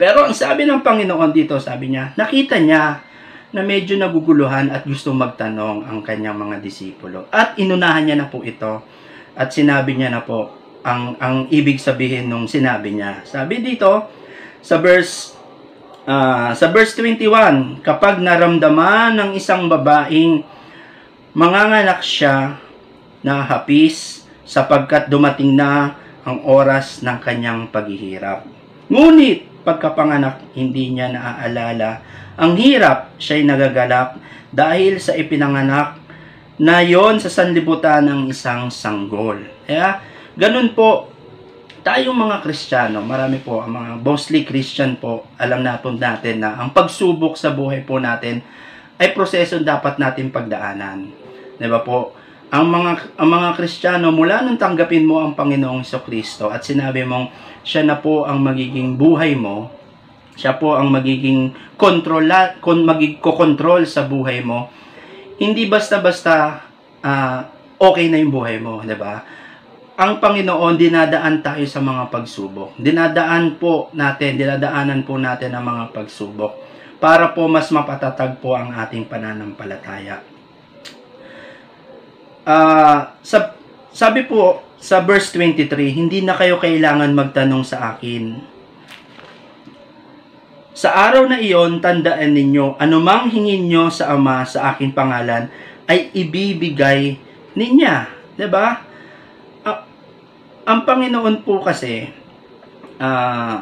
Pero 0.00 0.24
ang 0.24 0.32
sabi 0.32 0.64
ng 0.64 0.80
Panginoon 0.80 1.34
dito, 1.34 1.60
sabi 1.60 1.92
niya, 1.92 2.16
nakita 2.16 2.56
niya 2.56 3.09
na 3.50 3.66
medyo 3.66 3.98
naguguluhan 3.98 4.70
at 4.70 4.86
gusto 4.86 5.10
magtanong 5.10 5.82
ang 5.82 5.98
kanyang 6.06 6.38
mga 6.38 6.62
disipulo. 6.62 7.26
At 7.34 7.58
inunahan 7.58 8.06
niya 8.06 8.16
na 8.18 8.30
po 8.30 8.46
ito 8.46 8.82
at 9.34 9.50
sinabi 9.50 9.98
niya 9.98 10.10
na 10.14 10.22
po 10.22 10.54
ang, 10.86 11.18
ang 11.18 11.50
ibig 11.50 11.82
sabihin 11.82 12.30
nung 12.30 12.46
sinabi 12.46 12.94
niya. 12.94 13.26
Sabi 13.26 13.58
dito 13.58 14.06
sa 14.62 14.78
verse 14.78 15.34
uh, 16.06 16.54
sa 16.54 16.66
verse 16.70 16.94
21, 16.96 17.82
kapag 17.82 18.22
naramdaman 18.22 19.18
ng 19.18 19.30
isang 19.34 19.66
babaeng 19.66 20.46
manganganak 21.34 22.02
siya 22.02 22.58
na 23.20 23.44
hapis 23.44 24.24
sapagkat 24.46 25.06
dumating 25.06 25.54
na 25.54 25.94
ang 26.26 26.42
oras 26.44 27.00
ng 27.06 27.18
kanyang 27.22 27.70
paghihirap. 27.70 28.44
Ngunit 28.90 29.62
pagkapanganak 29.62 30.56
hindi 30.56 30.90
niya 30.90 31.12
naaalala 31.14 32.02
ang 32.40 32.56
hirap 32.56 33.20
siya'y 33.20 33.44
nagagalak 33.44 34.16
dahil 34.48 34.96
sa 34.96 35.12
ipinanganak 35.12 36.00
na 36.56 36.80
yon 36.80 37.20
sa 37.20 37.28
sanlibutan 37.28 38.08
ng 38.08 38.32
isang 38.32 38.72
sanggol. 38.72 39.44
Kaya, 39.68 40.00
ganun 40.40 40.72
po, 40.72 41.12
tayong 41.84 42.16
mga 42.16 42.40
Kristiyano, 42.40 43.04
marami 43.04 43.40
po, 43.40 43.60
ang 43.60 43.76
mga 43.76 43.90
mostly 44.00 44.48
Christian 44.48 44.96
po, 44.96 45.28
alam 45.36 45.60
natin 45.60 46.00
natin 46.00 46.40
na 46.40 46.56
ang 46.56 46.72
pagsubok 46.72 47.36
sa 47.36 47.52
buhay 47.52 47.84
po 47.84 48.00
natin 48.00 48.40
ay 49.00 49.16
proseso 49.16 49.60
dapat 49.60 49.96
natin 49.96 50.32
pagdaanan. 50.32 51.08
Ba 51.60 51.80
po? 51.80 52.16
Ang 52.50 52.66
mga, 52.66 53.16
ang 53.20 53.28
mga 53.30 53.48
Kristiyano, 53.56 54.08
mula 54.12 54.44
nung 54.44 54.60
tanggapin 54.60 55.06
mo 55.06 55.22
ang 55.22 55.36
Panginoong 55.36 55.86
Kristo 56.04 56.52
at 56.52 56.64
sinabi 56.64 57.04
mong 57.04 57.30
siya 57.64 57.84
na 57.84 57.96
po 58.00 58.24
ang 58.24 58.42
magiging 58.42 58.96
buhay 58.96 59.36
mo, 59.36 59.79
siya 60.40 60.56
po 60.56 60.72
ang 60.72 60.88
magiging 60.88 61.52
kontrola, 61.76 62.56
kon 62.64 62.88
magigko-control 62.88 63.84
sa 63.84 64.08
buhay 64.08 64.40
mo. 64.40 64.72
Hindi 65.36 65.68
basta-basta 65.68 66.64
uh, 67.04 67.40
okay 67.76 68.08
na 68.08 68.16
yung 68.16 68.32
buhay 68.32 68.56
mo, 68.56 68.80
'di 68.80 68.96
ba? 68.96 69.20
Ang 70.00 70.16
Panginoon 70.16 70.80
dinadaan 70.80 71.44
tayo 71.44 71.60
sa 71.68 71.84
mga 71.84 72.08
pagsubok. 72.08 72.72
Dinadaan 72.80 73.60
po 73.60 73.92
natin, 73.92 74.40
dinadaanan 74.40 75.04
po 75.04 75.20
natin 75.20 75.52
ang 75.52 75.68
mga 75.68 75.92
pagsubok 75.92 76.56
para 76.96 77.36
po 77.36 77.44
mas 77.52 77.68
mapatatag 77.68 78.40
po 78.40 78.56
ang 78.56 78.72
ating 78.72 79.04
pananampalataya. 79.04 80.24
Uh, 82.48 83.12
sa, 83.20 83.52
sabi 83.92 84.24
po 84.24 84.64
sa 84.80 85.04
verse 85.04 85.36
23, 85.36 85.68
hindi 85.92 86.24
na 86.24 86.32
kayo 86.32 86.56
kailangan 86.56 87.12
magtanong 87.12 87.64
sa 87.68 87.92
akin 87.92 88.40
sa 90.80 90.96
araw 90.96 91.28
na 91.28 91.36
iyon, 91.36 91.84
tandaan 91.84 92.32
ninyo, 92.32 92.80
anumang 92.80 93.28
hingin 93.28 93.68
nyo 93.68 93.92
sa 93.92 94.16
Ama 94.16 94.48
sa 94.48 94.72
aking 94.72 94.96
pangalan, 94.96 95.52
ay 95.84 96.08
ibibigay 96.16 97.20
ninya. 97.52 98.08
ba? 98.08 98.40
Diba? 98.40 98.66
Ang 100.64 100.80
Panginoon 100.88 101.44
po 101.44 101.60
kasi, 101.60 102.08
uh, 102.96 103.60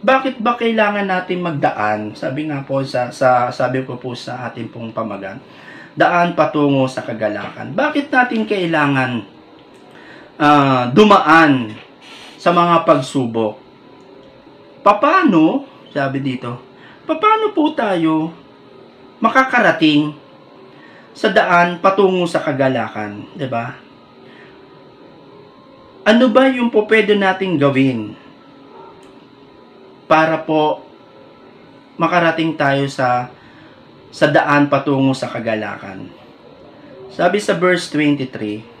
bakit 0.00 0.40
ba 0.40 0.56
kailangan 0.56 1.04
natin 1.04 1.44
magdaan? 1.44 2.16
Sabi 2.16 2.48
nga 2.48 2.64
po 2.64 2.80
sa, 2.88 3.12
sa 3.12 3.52
sabi 3.52 3.84
ko 3.84 4.00
po 4.00 4.16
sa 4.16 4.48
ating 4.48 4.72
pong 4.72 4.96
pamagan, 4.96 5.44
daan 5.92 6.32
patungo 6.32 6.88
sa 6.88 7.04
kagalakan. 7.04 7.76
Bakit 7.76 8.08
natin 8.08 8.48
kailangan 8.48 9.28
uh, 10.40 10.88
dumaan 10.88 11.76
sa 12.40 12.48
mga 12.48 12.88
pagsubok? 12.88 13.60
Paano 14.80 15.71
sabi 15.92 16.24
dito, 16.24 16.56
paano 17.04 17.52
po 17.52 17.76
tayo 17.76 18.32
makakarating 19.20 20.16
sa 21.12 21.28
daan 21.28 21.84
patungo 21.84 22.24
sa 22.24 22.40
kagalakan, 22.40 23.28
'di 23.36 23.48
ba? 23.52 23.76
Ano 26.02 26.26
ba 26.32 26.50
yung 26.50 26.72
po 26.72 26.88
pwede 26.88 27.14
nating 27.14 27.60
gawin 27.60 28.16
para 30.10 30.42
po 30.42 30.82
makarating 32.00 32.58
tayo 32.58 32.90
sa 32.90 33.30
sa 34.08 34.26
daan 34.32 34.72
patungo 34.72 35.12
sa 35.12 35.28
kagalakan? 35.28 36.08
Sabi 37.12 37.36
sa 37.38 37.54
verse 37.54 37.92
23, 37.92 38.72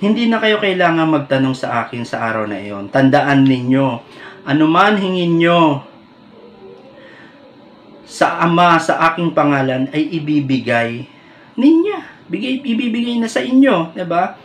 hindi 0.00 0.24
na 0.30 0.40
kayo 0.40 0.56
kailangan 0.62 1.10
magtanong 1.10 1.52
sa 1.52 1.84
akin 1.84 2.06
sa 2.06 2.24
araw 2.24 2.48
na 2.48 2.56
iyon. 2.56 2.88
Tandaan 2.88 3.44
ninyo 3.44 4.00
anuman 4.44 4.96
hingin 4.96 5.40
nyo 5.40 5.60
sa 8.10 8.42
Ama 8.42 8.80
sa 8.82 8.98
aking 9.10 9.30
pangalan 9.30 9.86
ay 9.94 10.02
ibibigay 10.18 11.06
ninya. 11.54 12.10
Bigay, 12.30 12.62
ibibigay 12.62 13.18
na 13.18 13.26
sa 13.26 13.42
inyo, 13.42 13.90
'di 13.90 14.06
ba? 14.06 14.38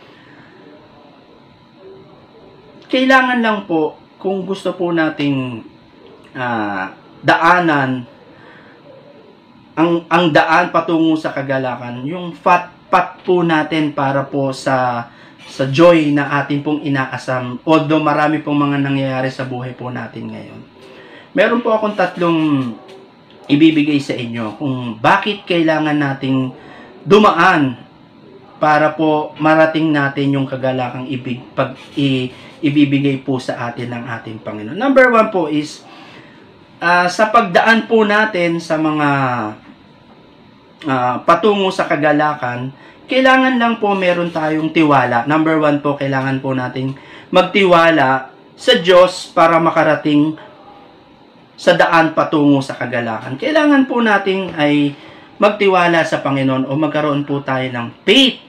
Kailangan 2.86 3.38
lang 3.42 3.58
po 3.66 3.98
kung 4.18 4.42
gusto 4.42 4.74
po 4.74 4.90
nating 4.90 5.62
uh, 6.34 6.84
daanan 7.22 8.06
ang 9.76 10.08
ang 10.08 10.32
daan 10.32 10.72
patungo 10.72 11.14
sa 11.14 11.30
kagalakan, 11.36 12.02
yung 12.08 12.32
fat 12.32 12.72
pat 12.88 13.20
po 13.26 13.42
natin 13.42 13.92
para 13.92 14.24
po 14.24 14.54
sa 14.54 15.06
sa 15.46 15.70
joy 15.70 16.10
na 16.10 16.42
ating 16.42 16.60
pong 16.60 16.82
inaasam. 16.82 17.62
Although 17.62 18.02
marami 18.02 18.42
pong 18.42 18.66
mga 18.66 18.82
nangyayari 18.82 19.30
sa 19.30 19.46
buhay 19.46 19.72
po 19.78 19.94
natin 19.94 20.28
ngayon. 20.34 20.60
Meron 21.32 21.62
po 21.62 21.72
akong 21.72 21.94
tatlong 21.94 22.72
ibibigay 23.46 24.02
sa 24.02 24.18
inyo 24.18 24.58
kung 24.58 24.98
bakit 24.98 25.46
kailangan 25.46 25.94
nating 25.94 26.50
dumaan 27.06 27.78
para 28.56 28.90
po 28.96 29.36
marating 29.38 29.92
natin 29.92 30.34
yung 30.34 30.48
kagalakang 30.48 31.06
ibig, 31.06 31.44
pag, 31.54 31.76
i, 31.94 32.32
ibibigay 32.64 33.20
po 33.20 33.36
sa 33.36 33.68
atin 33.70 33.92
ng 33.92 34.04
ating 34.18 34.40
Panginoon. 34.40 34.74
Number 34.74 35.12
one 35.12 35.28
po 35.28 35.46
is 35.46 35.84
uh, 36.80 37.06
sa 37.06 37.28
pagdaan 37.28 37.84
po 37.84 38.02
natin 38.02 38.56
sa 38.58 38.80
mga 38.80 39.08
uh, 40.88 41.16
patungo 41.22 41.68
sa 41.68 41.84
kagalakan, 41.84 42.72
kailangan 43.06 43.56
lang 43.56 43.78
po 43.78 43.94
meron 43.94 44.34
tayong 44.34 44.74
tiwala. 44.74 45.24
Number 45.30 45.58
one 45.62 45.78
po, 45.78 45.94
kailangan 45.94 46.42
po 46.42 46.52
nating 46.52 46.94
magtiwala 47.30 48.30
sa 48.58 48.72
Diyos 48.78 49.30
para 49.30 49.62
makarating 49.62 50.34
sa 51.56 51.72
daan 51.72 52.12
patungo 52.12 52.60
sa 52.60 52.76
kagalakan. 52.76 53.40
Kailangan 53.40 53.88
po 53.88 54.04
nating 54.04 54.52
ay 54.58 54.92
magtiwala 55.40 56.04
sa 56.04 56.20
Panginoon 56.20 56.68
o 56.68 56.76
magkaroon 56.76 57.24
po 57.24 57.40
tayo 57.40 57.64
ng 57.70 57.88
faith 58.04 58.40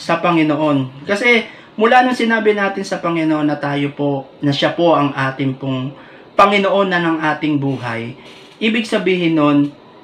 sa 0.00 0.20
Panginoon. 0.20 1.04
Kasi 1.04 1.44
mula 1.76 2.04
nung 2.04 2.16
sinabi 2.16 2.56
natin 2.56 2.84
sa 2.84 3.00
Panginoon 3.00 3.48
na 3.48 3.60
tayo 3.60 3.92
po, 3.92 4.28
na 4.40 4.52
siya 4.52 4.72
po 4.72 4.96
ang 4.96 5.12
ating 5.12 5.56
pong 5.60 5.92
Panginoon 6.36 6.88
na 6.88 7.00
ng 7.00 7.18
ating 7.20 7.60
buhay, 7.60 8.16
ibig 8.60 8.88
sabihin 8.88 9.36
nun, 9.36 9.58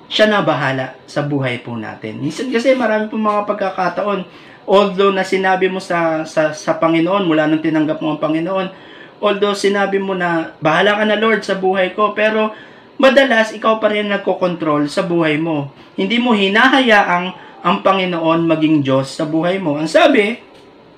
siya 0.07 0.31
na 0.31 0.43
bahala 0.43 0.95
sa 1.07 1.27
buhay 1.27 1.63
po 1.63 1.75
natin. 1.75 2.23
Minsan 2.23 2.51
kasi 2.55 2.75
marami 2.79 3.11
pong 3.11 3.27
mga 3.27 3.43
pagkakataon, 3.47 4.21
although 4.67 5.11
na 5.11 5.27
sinabi 5.27 5.67
mo 5.67 5.83
sa, 5.83 6.23
sa, 6.23 6.55
sa 6.55 6.79
Panginoon, 6.79 7.27
mula 7.27 7.47
nung 7.47 7.63
tinanggap 7.63 7.99
mo 7.99 8.15
ang 8.15 8.23
Panginoon, 8.23 8.69
although 9.19 9.55
sinabi 9.55 9.99
mo 9.99 10.15
na, 10.15 10.55
bahala 10.63 10.99
ka 10.99 11.05
na 11.07 11.19
Lord 11.19 11.43
sa 11.43 11.59
buhay 11.59 11.95
ko, 11.99 12.15
pero 12.15 12.55
madalas 12.97 13.51
ikaw 13.53 13.83
pa 13.83 13.91
rin 13.91 14.07
nagkokontrol 14.11 14.87
sa 14.87 15.03
buhay 15.03 15.39
mo. 15.43 15.75
Hindi 15.99 16.23
mo 16.23 16.33
hinahayaang 16.33 17.27
ang 17.67 17.77
Panginoon 17.83 18.47
maging 18.47 18.87
Diyos 18.87 19.11
sa 19.11 19.27
buhay 19.27 19.59
mo. 19.59 19.75
Ang 19.75 19.91
sabi, 19.91 20.39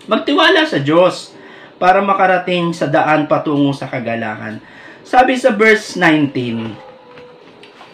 magtiwala 0.05 0.69
sa 0.69 0.81
Diyos 0.85 1.33
para 1.81 2.05
makarating 2.05 2.77
sa 2.77 2.91
daan 2.91 3.25
patungo 3.25 3.73
sa 3.73 3.89
kagalakan. 3.89 4.61
Sabi 5.01 5.39
sa 5.41 5.55
verse 5.55 5.97
19, 5.97 6.88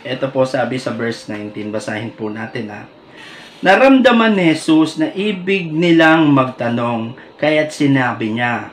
ito 0.04 0.28
po 0.28 0.44
sabi 0.44 0.76
sa 0.76 0.92
verse 0.92 1.26
19, 1.32 1.73
basahin 1.73 2.12
po 2.12 2.28
natin 2.28 2.68
ha. 2.68 2.84
Naramdaman 3.64 4.37
ni 4.37 4.52
Jesus 4.52 5.00
na 5.00 5.08
ibig 5.16 5.73
nilang 5.73 6.28
magtanong, 6.37 7.16
kaya't 7.40 7.73
sinabi 7.73 8.37
niya, 8.37 8.68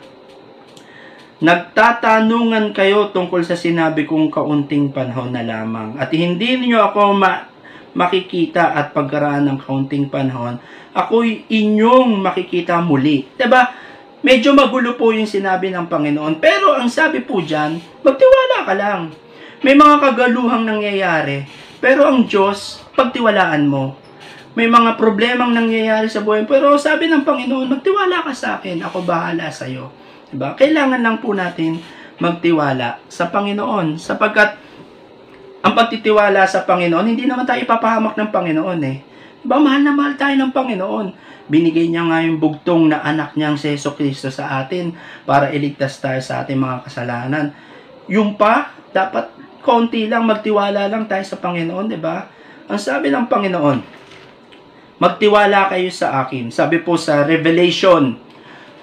Nagtatanungan 1.42 2.70
kayo 2.70 3.10
tungkol 3.10 3.42
sa 3.42 3.58
sinabi 3.58 4.06
kong 4.06 4.30
kaunting 4.30 4.94
panahon 4.94 5.34
na 5.34 5.42
lamang 5.42 5.98
at 5.98 6.14
hindi 6.14 6.54
niyo 6.54 6.86
ako 6.86 7.18
ma- 7.18 7.50
makikita 7.98 8.78
at 8.78 8.94
pagkaraan 8.94 9.50
ng 9.50 9.58
kaunting 9.58 10.06
panahon, 10.06 10.62
ako'y 10.94 11.50
inyong 11.50 12.22
makikita 12.22 12.78
muli. 12.84 13.26
ba? 13.26 13.36
Diba? 13.42 13.62
Medyo 14.22 14.54
magulo 14.54 14.94
po 14.94 15.10
yung 15.10 15.26
sinabi 15.26 15.74
ng 15.74 15.90
Panginoon. 15.90 16.38
Pero 16.38 16.78
ang 16.78 16.94
sabi 16.94 17.26
po 17.26 17.42
dyan, 17.42 17.82
magtiwala 18.06 18.58
ka 18.70 18.74
lang. 18.78 19.02
May 19.62 19.78
mga 19.78 20.02
kagaluhang 20.02 20.66
nangyayari. 20.66 21.46
Pero 21.78 22.10
ang 22.10 22.26
Diyos, 22.26 22.82
pagtiwalaan 22.98 23.70
mo. 23.70 23.94
May 24.58 24.66
mga 24.66 24.98
problemang 24.98 25.54
nangyayari 25.54 26.10
sa 26.10 26.26
buhay. 26.26 26.50
Pero 26.50 26.82
sabi 26.82 27.06
ng 27.06 27.22
Panginoon, 27.22 27.70
magtiwala 27.70 28.26
ka 28.26 28.34
sa 28.34 28.58
akin. 28.58 28.82
Ako 28.82 29.06
bahala 29.06 29.54
sa 29.54 29.70
iyo. 29.70 29.94
Diba? 30.34 30.58
Kailangan 30.58 31.06
lang 31.06 31.22
po 31.22 31.38
natin 31.38 31.78
magtiwala 32.18 33.06
sa 33.06 33.30
Panginoon. 33.30 34.02
Sapagkat 34.02 34.58
ang 35.62 35.74
pagtitiwala 35.78 36.42
sa 36.50 36.66
Panginoon, 36.66 37.06
hindi 37.06 37.30
naman 37.30 37.46
tayo 37.46 37.62
ipapahamak 37.62 38.18
ng 38.18 38.30
Panginoon 38.34 38.82
eh. 38.82 38.98
Diba? 39.46 39.62
Mahal 39.62 39.86
na 39.86 39.94
mahal 39.94 40.18
tayo 40.18 40.34
ng 40.42 40.50
Panginoon. 40.50 41.08
Binigay 41.46 41.86
niya 41.86 42.10
nga 42.10 42.26
yung 42.26 42.42
bugtong 42.42 42.90
na 42.90 43.06
anak 43.06 43.38
niyang 43.38 43.62
si 43.62 43.78
Yeso 43.78 43.94
Kristo 43.94 44.34
sa 44.34 44.58
atin 44.58 44.98
para 45.22 45.54
iligtas 45.54 46.02
tayo 46.02 46.18
sa 46.18 46.42
ating 46.42 46.58
mga 46.58 46.90
kasalanan. 46.90 47.54
Yung 48.10 48.34
pa, 48.42 48.74
dapat 48.90 49.41
konti 49.62 50.10
lang, 50.10 50.26
magtiwala 50.26 50.90
lang 50.90 51.06
tayo 51.06 51.24
sa 51.24 51.38
Panginoon, 51.40 51.88
di 51.88 51.98
ba? 52.02 52.28
Ang 52.68 52.80
sabi 52.82 53.14
ng 53.14 53.26
Panginoon, 53.30 53.80
magtiwala 55.02 55.72
kayo 55.72 55.90
sa 55.90 56.26
akin. 56.26 56.50
Sabi 56.54 56.82
po 56.82 56.98
sa 56.98 57.26
Revelation 57.26 58.18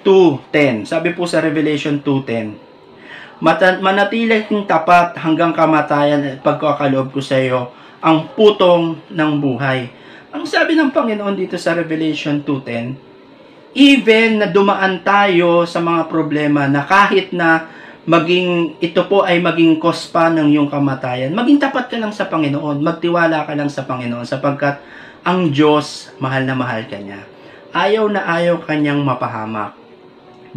2.10. 0.03 0.87
Sabi 0.87 1.15
po 1.15 1.27
sa 1.27 1.43
Revelation 1.43 1.99
2.10. 1.99 3.43
Manatili 3.79 4.43
kong 4.47 4.67
tapat 4.67 5.15
hanggang 5.19 5.55
kamatayan 5.55 6.23
at 6.27 6.43
pagkakaloob 6.43 7.15
ko 7.15 7.23
sa 7.23 7.39
iyo 7.39 7.71
ang 7.99 8.31
putong 8.35 8.99
ng 9.11 9.31
buhay. 9.39 9.91
Ang 10.31 10.43
sabi 10.47 10.75
ng 10.75 10.91
Panginoon 10.91 11.35
dito 11.35 11.55
sa 11.55 11.75
Revelation 11.75 12.43
2.10, 12.43 13.75
even 13.75 14.43
na 14.43 14.47
dumaan 14.51 15.03
tayo 15.03 15.63
sa 15.63 15.79
mga 15.79 16.07
problema 16.11 16.67
na 16.67 16.83
kahit 16.83 17.31
na 17.35 17.67
maging 18.09 18.81
ito 18.81 19.05
po 19.05 19.21
ay 19.21 19.37
maging 19.37 19.77
cause 19.77 20.09
pa 20.09 20.33
ng 20.33 20.49
iyong 20.49 20.65
kamatayan, 20.65 21.29
maging 21.29 21.61
tapat 21.61 21.93
ka 21.93 21.97
lang 22.01 22.09
sa 22.09 22.25
Panginoon, 22.25 22.81
magtiwala 22.81 23.45
ka 23.45 23.53
lang 23.53 23.69
sa 23.69 23.85
Panginoon 23.85 24.25
sapagkat 24.25 24.81
ang 25.21 25.53
Diyos 25.53 26.09
mahal 26.17 26.49
na 26.49 26.57
mahal 26.57 26.89
ka 26.89 26.97
niya. 26.97 27.21
Ayaw 27.69 28.09
na 28.09 28.25
ayaw 28.25 28.65
kanyang 28.65 29.05
mapahamak. 29.05 29.77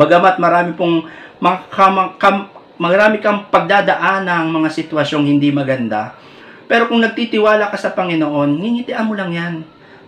Bagamat 0.01 0.41
marami 0.41 0.73
pong 0.73 1.05
makam, 1.45 2.17
kam, 2.17 2.49
marami 2.81 3.21
kang 3.21 3.45
pagdadaan 3.53 4.25
ng 4.25 4.49
mga 4.49 4.69
sitwasyong 4.73 5.29
hindi 5.29 5.53
maganda, 5.53 6.17
pero 6.65 6.89
kung 6.89 7.05
nagtitiwala 7.05 7.69
ka 7.69 7.77
sa 7.77 7.93
Panginoon, 7.93 8.65
ngingitian 8.65 9.05
mo 9.05 9.13
lang 9.13 9.29
yan. 9.29 9.55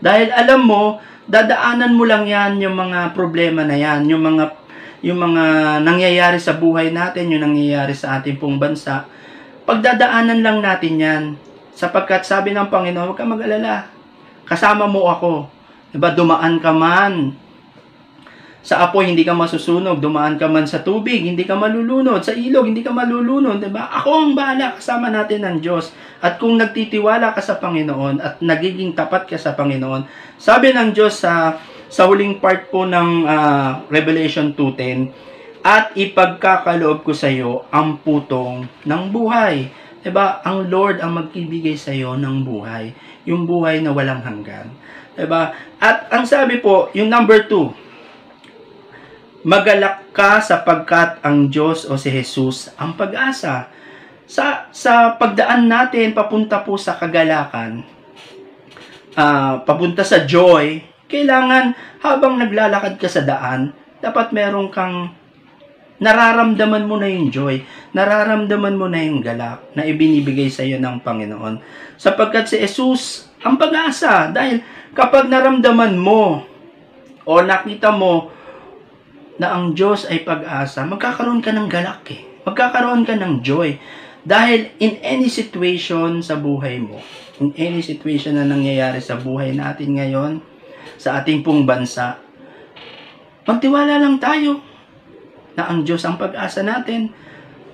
Dahil 0.00 0.32
alam 0.32 0.64
mo, 0.64 0.96
dadaanan 1.28 1.92
mo 1.92 2.08
lang 2.08 2.24
yan 2.24 2.56
yung 2.56 2.72
mga 2.72 3.12
problema 3.12 3.68
na 3.68 3.76
yan, 3.76 4.08
yung 4.08 4.24
mga 4.24 4.63
yung 5.04 5.20
mga 5.20 5.44
nangyayari 5.84 6.40
sa 6.40 6.56
buhay 6.56 6.88
natin, 6.88 7.28
yung 7.28 7.44
nangyayari 7.44 7.92
sa 7.92 8.16
ating 8.16 8.40
pong 8.40 8.56
bansa. 8.56 9.04
Pagdadaanan 9.68 10.40
lang 10.40 10.64
natin 10.64 10.94
yan. 10.96 11.24
Sapagkat 11.76 12.24
sabi 12.24 12.56
ng 12.56 12.72
Panginoon, 12.72 13.12
huwag 13.12 13.18
ka 13.20 13.28
mag-alala. 13.28 13.92
Kasama 14.48 14.88
mo 14.88 15.04
ako. 15.12 15.52
Diba, 15.92 16.16
dumaan 16.16 16.56
ka 16.56 16.72
man 16.72 17.36
sa 18.64 18.88
apoy, 18.88 19.12
hindi 19.12 19.28
ka 19.28 19.36
masusunog. 19.36 20.00
Dumaan 20.00 20.40
ka 20.40 20.48
man 20.48 20.64
sa 20.64 20.80
tubig, 20.80 21.20
hindi 21.20 21.44
ka 21.44 21.52
malulunod. 21.52 22.24
Sa 22.24 22.32
ilog, 22.32 22.72
hindi 22.72 22.80
ka 22.80 22.96
malulunod. 22.96 23.60
Diba? 23.60 23.92
Ako 24.00 24.08
ang 24.08 24.32
bahala, 24.32 24.72
kasama 24.80 25.12
natin 25.12 25.44
ng 25.44 25.56
Diyos. 25.60 25.92
At 26.24 26.40
kung 26.40 26.56
nagtitiwala 26.56 27.36
ka 27.36 27.44
sa 27.44 27.60
Panginoon 27.60 28.24
at 28.24 28.40
nagiging 28.40 28.96
tapat 28.96 29.28
ka 29.28 29.36
sa 29.36 29.52
Panginoon, 29.52 30.08
sabi 30.40 30.72
ng 30.72 30.96
Diyos 30.96 31.20
sa, 31.20 31.60
sa 31.94 32.10
huling 32.10 32.42
part 32.42 32.74
po 32.74 32.82
ng 32.82 33.22
uh, 33.22 33.86
Revelation 33.86 34.50
2.10, 34.50 35.14
at 35.62 35.94
ipagkakaloob 35.94 37.06
ko 37.06 37.14
sa 37.14 37.30
iyo 37.30 37.70
ang 37.70 38.02
putong 38.02 38.66
ng 38.82 39.02
buhay. 39.14 39.70
Diba? 40.02 40.42
Ang 40.42 40.66
Lord 40.66 40.98
ang 40.98 41.14
magkibigay 41.22 41.78
sa 41.78 41.94
iyo 41.94 42.18
ng 42.18 42.42
buhay. 42.42 42.90
Yung 43.30 43.46
buhay 43.46 43.78
na 43.78 43.94
walang 43.94 44.26
hanggan. 44.26 44.74
Diba? 45.14 45.54
At 45.78 46.10
ang 46.10 46.26
sabi 46.26 46.58
po, 46.58 46.90
yung 46.98 47.06
number 47.06 47.46
2, 47.46 47.84
Magalak 49.44 50.08
ka 50.16 50.40
sapagkat 50.40 51.20
ang 51.20 51.52
Diyos 51.52 51.84
o 51.84 52.00
si 52.00 52.08
Jesus 52.08 52.72
ang 52.80 52.96
pag-asa. 52.96 53.68
Sa, 54.24 54.72
sa 54.72 55.20
pagdaan 55.20 55.68
natin 55.68 56.16
papunta 56.16 56.64
po 56.64 56.80
sa 56.80 56.96
kagalakan, 56.96 57.84
uh, 59.12 59.60
papunta 59.68 60.00
sa 60.00 60.24
joy, 60.24 60.80
kailangan 61.08 61.76
habang 62.00 62.40
naglalakad 62.40 62.96
ka 62.96 63.08
sa 63.08 63.22
daan, 63.24 63.72
dapat 64.00 64.32
meron 64.32 64.68
kang 64.68 65.12
nararamdaman 66.02 66.84
mo 66.84 66.98
na 66.98 67.08
yung 67.08 67.30
joy, 67.30 67.62
nararamdaman 67.94 68.74
mo 68.74 68.90
na 68.90 69.00
yung 69.00 69.22
galak 69.22 69.62
na 69.72 69.86
ibinibigay 69.86 70.50
sa 70.50 70.66
iyo 70.66 70.76
ng 70.82 71.00
Panginoon. 71.00 71.62
Sapagkat 71.96 72.50
si 72.50 72.60
Jesus 72.60 73.30
ang 73.40 73.56
pag-asa 73.56 74.28
dahil 74.28 74.60
kapag 74.92 75.30
naramdaman 75.30 75.94
mo 75.96 76.44
o 77.24 77.32
nakita 77.40 77.94
mo 77.94 78.28
na 79.38 79.54
ang 79.54 79.74
Diyos 79.74 80.06
ay 80.06 80.22
pag-asa, 80.22 80.86
magkakaroon 80.86 81.42
ka 81.42 81.50
ng 81.50 81.66
galak 81.66 82.06
eh. 82.14 82.22
Magkakaroon 82.44 83.02
ka 83.02 83.18
ng 83.18 83.40
joy. 83.42 83.80
Dahil 84.24 84.72
in 84.80 85.00
any 85.04 85.28
situation 85.28 86.24
sa 86.24 86.38
buhay 86.38 86.80
mo, 86.80 87.00
in 87.40 87.52
any 87.58 87.84
situation 87.84 88.40
na 88.40 88.46
nangyayari 88.46 89.00
sa 89.02 89.20
buhay 89.20 89.52
natin 89.52 90.00
ngayon, 90.00 90.32
sa 91.00 91.20
ating 91.20 91.44
pong 91.44 91.64
bansa, 91.68 92.18
magtiwala 93.44 94.00
lang 94.00 94.16
tayo 94.18 94.60
na 95.54 95.70
ang 95.70 95.86
Diyos 95.86 96.02
ang 96.02 96.18
pag-asa 96.18 96.62
natin. 96.66 97.12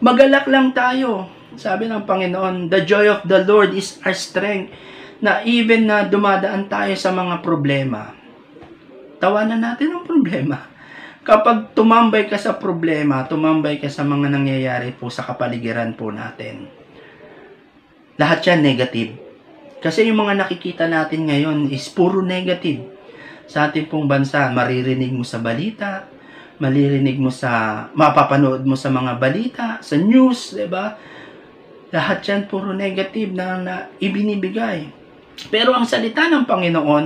Magalak 0.00 0.48
lang 0.48 0.72
tayo. 0.72 1.28
Sabi 1.56 1.88
ng 1.88 2.08
Panginoon, 2.08 2.72
the 2.72 2.84
joy 2.84 3.10
of 3.10 3.24
the 3.26 3.42
Lord 3.44 3.76
is 3.76 4.00
our 4.04 4.16
strength. 4.16 4.72
Na 5.20 5.44
even 5.44 5.84
na 5.84 6.08
dumadaan 6.08 6.72
tayo 6.72 6.96
sa 6.96 7.12
mga 7.12 7.44
problema, 7.44 8.16
tawanan 9.20 9.60
natin 9.60 9.92
ang 9.92 10.04
problema 10.08 10.70
kapag 11.20 11.76
tumambay 11.76 12.26
ka 12.26 12.40
sa 12.40 12.56
problema, 12.56 13.28
tumambay 13.28 13.76
ka 13.78 13.92
sa 13.92 14.02
mga 14.04 14.32
nangyayari 14.32 14.96
po 14.96 15.12
sa 15.12 15.22
kapaligiran 15.22 15.92
po 15.94 16.08
natin, 16.08 16.66
lahat 18.16 18.40
yan 18.44 18.64
negative. 18.64 19.16
Kasi 19.80 20.08
yung 20.08 20.20
mga 20.20 20.44
nakikita 20.44 20.84
natin 20.90 21.24
ngayon 21.28 21.72
is 21.72 21.88
puro 21.88 22.20
negative. 22.20 22.99
Sa 23.50 23.66
ating 23.66 23.90
pong 23.90 24.06
bansa, 24.06 24.46
maririnig 24.54 25.10
mo 25.10 25.26
sa 25.26 25.42
balita, 25.42 26.06
maririnig 26.62 27.18
mo 27.18 27.34
sa, 27.34 27.82
mapapanood 27.98 28.62
mo 28.62 28.78
sa 28.78 28.94
mga 28.94 29.18
balita, 29.18 29.66
sa 29.82 29.98
news, 29.98 30.54
di 30.54 30.70
ba? 30.70 30.94
Lahat 31.90 32.22
yan 32.22 32.46
puro 32.46 32.70
negative 32.70 33.34
na, 33.34 33.58
na 33.58 33.74
ibinibigay. 33.98 34.86
Pero 35.50 35.74
ang 35.74 35.82
salita 35.82 36.30
ng 36.30 36.46
Panginoon, 36.46 37.04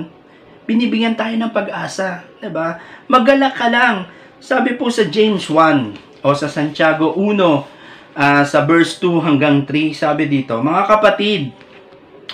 binibigyan 0.68 1.16
tayo 1.16 1.33
ng 1.33 1.48
pag-asa, 1.48 2.28
'di 2.40 2.52
ba? 2.52 2.76
Magalak 3.09 3.57
ka 3.57 3.72
lang. 3.72 4.04
Sabi 4.37 4.76
po 4.76 4.92
sa 4.92 5.09
James 5.09 5.48
1 5.48 6.20
o 6.20 6.28
sa 6.37 6.48
Santiago 6.52 7.16
1 7.16 7.40
uh, 7.40 7.64
ah, 8.12 8.44
sa 8.44 8.68
verse 8.68 9.00
2 9.00 9.24
hanggang 9.24 9.64
3, 9.64 9.96
sabi 9.96 10.28
dito, 10.28 10.61
mga 10.61 10.85
kapatid, 10.85 11.57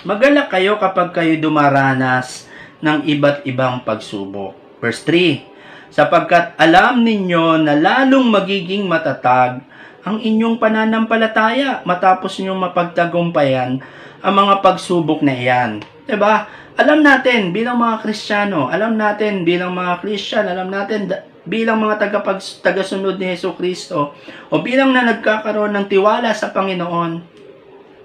magalak 0.03 0.51
kayo 0.51 0.75
kapag 0.83 1.15
kayo 1.15 1.39
dumaranas 1.39 2.50
ng 2.81 2.99
iba't 3.07 3.45
ibang 3.49 3.85
pagsubok. 3.85 4.57
Verse 4.81 5.05
3, 5.05 5.93
sapagkat 5.93 6.57
alam 6.57 7.05
ninyo 7.05 7.61
na 7.61 7.77
lalong 7.77 8.29
magiging 8.29 8.89
matatag 8.89 9.61
ang 10.01 10.17
inyong 10.17 10.57
pananampalataya 10.57 11.85
matapos 11.85 12.41
ninyong 12.41 12.73
mapagtagumpayan 12.73 13.85
ang 14.21 14.35
mga 14.37 14.65
pagsubok 14.65 15.21
na 15.21 15.37
iyan. 15.37 15.85
ba? 16.17 16.49
alam 16.81 17.05
natin 17.05 17.53
bilang 17.53 17.77
mga 17.77 18.01
Kristiyano, 18.01 18.73
alam 18.73 18.97
natin 18.97 19.45
bilang 19.45 19.77
mga 19.77 20.01
Christian, 20.01 20.49
alam 20.49 20.73
natin 20.73 21.13
bilang 21.45 21.77
mga 21.77 22.01
tagapag, 22.01 22.41
tagasunod 22.65 23.21
ni 23.21 23.37
Yesu 23.37 23.53
Kristo, 23.53 24.17
o 24.49 24.65
bilang 24.65 24.97
na 24.97 25.05
nagkakaroon 25.05 25.77
ng 25.77 25.87
tiwala 25.93 26.33
sa 26.33 26.49
Panginoon, 26.49 27.21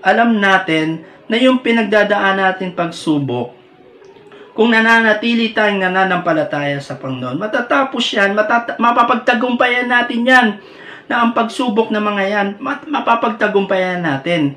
alam 0.03 0.29
natin 0.35 1.07
na 1.31 1.39
yung 1.39 1.63
pinagdadaan 1.63 2.35
natin 2.35 2.75
pagsubok, 2.75 3.55
kung 4.55 4.71
nananatili 4.71 5.51
tayong 5.51 5.83
nananampalataya 5.83 6.79
sa 6.79 6.95
Panginoon. 6.95 7.35
Matatapos 7.35 8.01
yan, 8.15 8.31
matata- 8.31 8.79
mapapagtagumpayan 8.79 9.91
natin 9.91 10.23
yan 10.23 10.47
na 11.11 11.21
ang 11.21 11.35
pagsubok 11.35 11.91
ng 11.91 11.99
mga 11.99 12.23
yan, 12.31 12.47
mat- 12.63 12.87
mapapagtagumpayan 12.87 13.99
natin. 13.99 14.55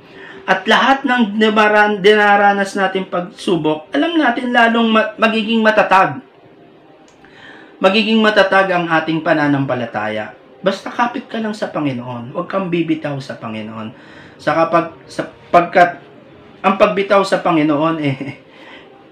At 0.48 0.64
lahat 0.70 1.02
ng 1.02 1.36
dinaran, 1.36 1.98
dinaranas 1.98 2.78
natin 2.78 3.10
pagsubok, 3.10 3.90
alam 3.90 4.14
natin 4.14 4.54
lalong 4.54 4.88
ma- 4.88 5.12
magiging 5.18 5.60
matatag. 5.60 6.22
Magiging 7.82 8.22
matatag 8.22 8.70
ang 8.70 8.86
ating 8.86 9.20
pananampalataya. 9.20 10.32
Basta 10.62 10.94
kapit 10.94 11.26
ka 11.26 11.42
lang 11.42 11.52
sa 11.52 11.74
Panginoon. 11.74 12.38
Huwag 12.38 12.46
kang 12.46 12.70
bibitaw 12.70 13.18
sa 13.18 13.34
Panginoon. 13.34 13.90
Sa 14.38 14.54
kapag, 14.54 14.94
sa 15.10 15.26
pagkat 15.50 16.06
ang 16.62 16.74
pagbitaw 16.74 17.22
sa 17.22 17.42
Panginoon, 17.42 17.96
eh, 18.02 18.16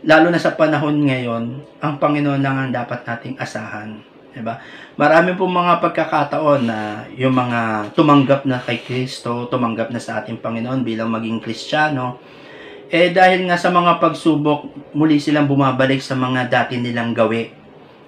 lalo 0.05 0.29
na 0.29 0.41
sa 0.43 0.53
panahon 0.59 1.09
ngayon, 1.09 1.45
ang 1.81 1.95
Panginoon 1.97 2.43
lang 2.43 2.57
ang 2.59 2.71
dapat 2.75 3.07
nating 3.07 3.41
asahan. 3.41 3.97
Diba? 4.37 4.61
Marami 5.01 5.33
pong 5.33 5.57
mga 5.57 5.81
pagkakataon 5.81 6.69
na 6.69 7.09
yung 7.17 7.33
mga 7.33 7.93
tumanggap 7.97 8.45
na 8.45 8.61
kay 8.61 8.85
Kristo, 8.85 9.49
tumanggap 9.49 9.89
na 9.89 9.97
sa 9.97 10.21
ating 10.21 10.45
Panginoon 10.45 10.85
bilang 10.85 11.09
maging 11.09 11.41
Kristiyano, 11.41 12.21
eh 12.93 13.17
dahil 13.17 13.49
nga 13.49 13.57
sa 13.57 13.73
mga 13.73 13.97
pagsubok, 13.97 14.93
muli 14.93 15.17
silang 15.17 15.49
bumabalik 15.49 16.05
sa 16.05 16.13
mga 16.13 16.53
dati 16.53 16.77
nilang 16.77 17.17
gawi. 17.17 17.49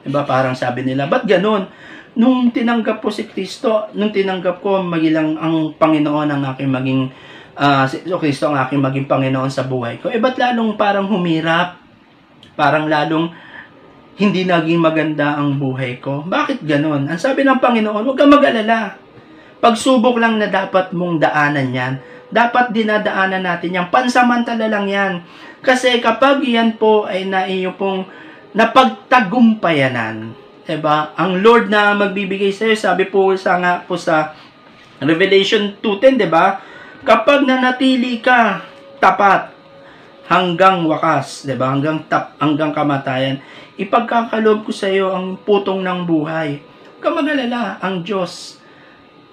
Diba? 0.04 0.28
Parang 0.28 0.52
sabi 0.52 0.84
nila, 0.84 1.08
ba't 1.08 1.24
ganun? 1.24 1.64
Nung 2.12 2.52
tinanggap 2.52 3.00
ko 3.00 3.08
si 3.08 3.24
Kristo, 3.24 3.88
nung 3.96 4.12
tinanggap 4.12 4.60
ko 4.60 4.84
magilang 4.84 5.40
ang 5.40 5.72
Panginoon 5.80 6.28
ang 6.28 6.42
aking 6.52 6.68
maging 6.68 7.02
uh, 7.58 7.84
si 7.90 8.06
Kristo 8.06 8.48
ang 8.48 8.56
aking 8.62 8.78
maging 8.78 9.06
Panginoon 9.10 9.50
sa 9.50 9.66
buhay 9.66 9.98
ko, 9.98 10.08
eh 10.08 10.22
ba't 10.22 10.38
lalong 10.38 10.78
parang 10.78 11.10
humirap? 11.10 11.82
Parang 12.54 12.86
lalong 12.86 13.34
hindi 14.18 14.42
naging 14.46 14.82
maganda 14.82 15.38
ang 15.38 15.58
buhay 15.58 16.02
ko. 16.02 16.26
Bakit 16.26 16.66
ganon? 16.66 17.06
Ang 17.06 17.18
sabi 17.18 17.46
ng 17.46 17.62
Panginoon, 17.62 18.02
huwag 18.02 18.18
kang 18.18 18.34
mag-alala. 18.34 18.98
Pagsubok 19.58 20.18
lang 20.18 20.38
na 20.38 20.50
dapat 20.50 20.90
mong 20.94 21.22
daanan 21.22 21.70
yan. 21.70 21.92
Dapat 22.30 22.74
dinadaanan 22.74 23.46
natin 23.46 23.78
yan. 23.78 23.86
Pansamantala 23.90 24.66
lang 24.66 24.86
yan. 24.90 25.12
Kasi 25.62 26.02
kapag 26.02 26.42
yan 26.42 26.78
po 26.78 27.06
ay 27.06 27.26
na 27.30 27.46
iyo 27.46 27.74
pong 27.78 28.06
napagtagumpayanan, 28.58 30.34
diba? 30.66 31.14
Ang 31.14 31.38
Lord 31.42 31.70
na 31.70 31.94
magbibigay 31.94 32.50
sa 32.50 32.66
iyo, 32.66 32.74
sabi 32.74 33.06
po 33.06 33.34
sa 33.38 33.58
nga 33.62 33.86
po 33.86 33.94
sa 33.94 34.34
Revelation 34.98 35.78
2.10, 35.78 36.26
diba? 36.26 36.58
Kapag 37.06 37.46
nanatili 37.46 38.18
ka 38.18 38.66
tapat 38.98 39.54
hanggang 40.26 40.82
wakas, 40.82 41.46
'di 41.46 41.54
ba? 41.54 41.70
Hanggang 41.70 42.02
tap, 42.10 42.34
hanggang 42.42 42.74
kamatayan, 42.74 43.38
ipagkakaloob 43.78 44.66
ko 44.66 44.72
sa 44.74 44.90
iyo 44.90 45.14
ang 45.14 45.38
putong 45.38 45.86
ng 45.86 46.02
buhay. 46.02 46.58
Kamagalala, 46.98 47.78
ang 47.78 48.02
Diyos 48.02 48.58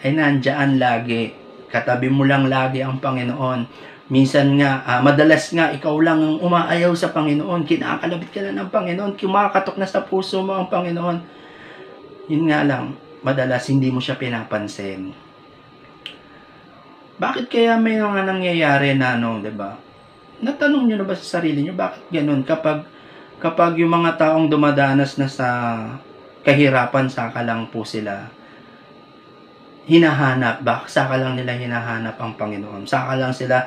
ay 0.06 0.14
nandiyan 0.14 0.78
lagi. 0.78 1.34
Katabi 1.66 2.14
mo 2.14 2.22
lang 2.22 2.46
lagi 2.46 2.86
ang 2.86 3.02
Panginoon. 3.02 3.66
Minsan 4.06 4.62
nga, 4.62 4.86
uh, 4.86 5.02
madalas 5.02 5.50
nga, 5.50 5.74
ikaw 5.74 5.98
lang 5.98 6.22
ang 6.22 6.38
umaayaw 6.38 6.94
sa 6.94 7.10
Panginoon. 7.10 7.66
Kinakalabit 7.66 8.30
ka 8.30 8.46
na 8.46 8.54
ng 8.54 8.70
Panginoon. 8.70 9.18
Kumakatok 9.18 9.82
na 9.82 9.90
sa 9.90 10.06
puso 10.06 10.46
mo 10.46 10.54
ang 10.54 10.70
Panginoon. 10.70 11.18
Yun 12.30 12.46
nga 12.46 12.62
lang, 12.62 12.94
madalas 13.26 13.66
hindi 13.66 13.90
mo 13.90 13.98
siya 13.98 14.14
pinapansin. 14.14 15.25
Bakit 17.16 17.48
kaya 17.48 17.80
may 17.80 17.96
mga 17.96 18.28
nangyayari 18.28 18.92
na 19.00 19.16
ano, 19.16 19.40
'di 19.40 19.54
ba? 19.56 19.80
Natanong 20.44 20.84
niyo 20.84 21.00
na 21.00 21.08
ba 21.08 21.16
sa 21.16 21.40
sarili 21.40 21.64
niyo 21.64 21.72
bakit 21.72 22.04
ganoon 22.12 22.44
kapag 22.44 22.84
kapag 23.40 23.80
yung 23.80 23.92
mga 23.92 24.20
taong 24.20 24.52
dumadanas 24.52 25.16
na 25.16 25.32
sa 25.32 25.48
kahirapan 26.44 27.08
saka 27.08 27.40
lang 27.42 27.72
po 27.72 27.88
sila 27.88 28.28
hinahanap, 29.86 30.66
bak 30.66 30.90
saka 30.90 31.16
lang 31.22 31.38
nila 31.38 31.56
hinahanap 31.56 32.18
ang 32.18 32.34
Panginoon. 32.36 32.90
Saka 32.90 33.16
lang 33.16 33.32
sila 33.32 33.64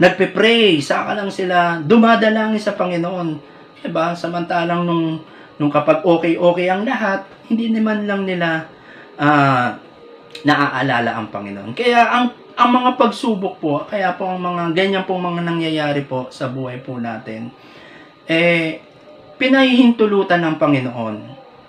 nagpe-pray, 0.00 0.80
saka 0.80 1.12
lang 1.14 1.28
sila 1.28 1.78
dumadalangin 1.84 2.58
sa 2.58 2.74
Panginoon. 2.74 3.28
'Di 3.80 3.88
ba? 3.92 4.16
Samantalang 4.16 4.82
nung 4.82 5.22
nung 5.60 5.70
kapag 5.70 6.02
okay-okay 6.02 6.72
ang 6.72 6.88
lahat, 6.88 7.28
hindi 7.52 7.68
naman 7.70 8.08
lang 8.08 8.24
nila 8.24 8.64
uh, 9.20 9.76
naaalala 10.42 11.20
ang 11.20 11.28
Panginoon. 11.28 11.76
Kaya 11.76 12.08
ang 12.08 12.32
ang 12.60 12.76
mga 12.76 13.00
pagsubok 13.00 13.56
po, 13.56 13.72
kaya 13.88 14.12
po 14.20 14.28
ang 14.28 14.36
mga 14.36 14.76
ganyan 14.76 15.04
pong 15.08 15.24
mga 15.24 15.48
nangyayari 15.48 16.04
po 16.04 16.28
sa 16.28 16.52
buhay 16.52 16.84
po 16.84 17.00
natin, 17.00 17.48
eh, 18.28 18.84
pinahihintulutan 19.40 20.44
ng 20.44 20.56
Panginoon 20.60 21.16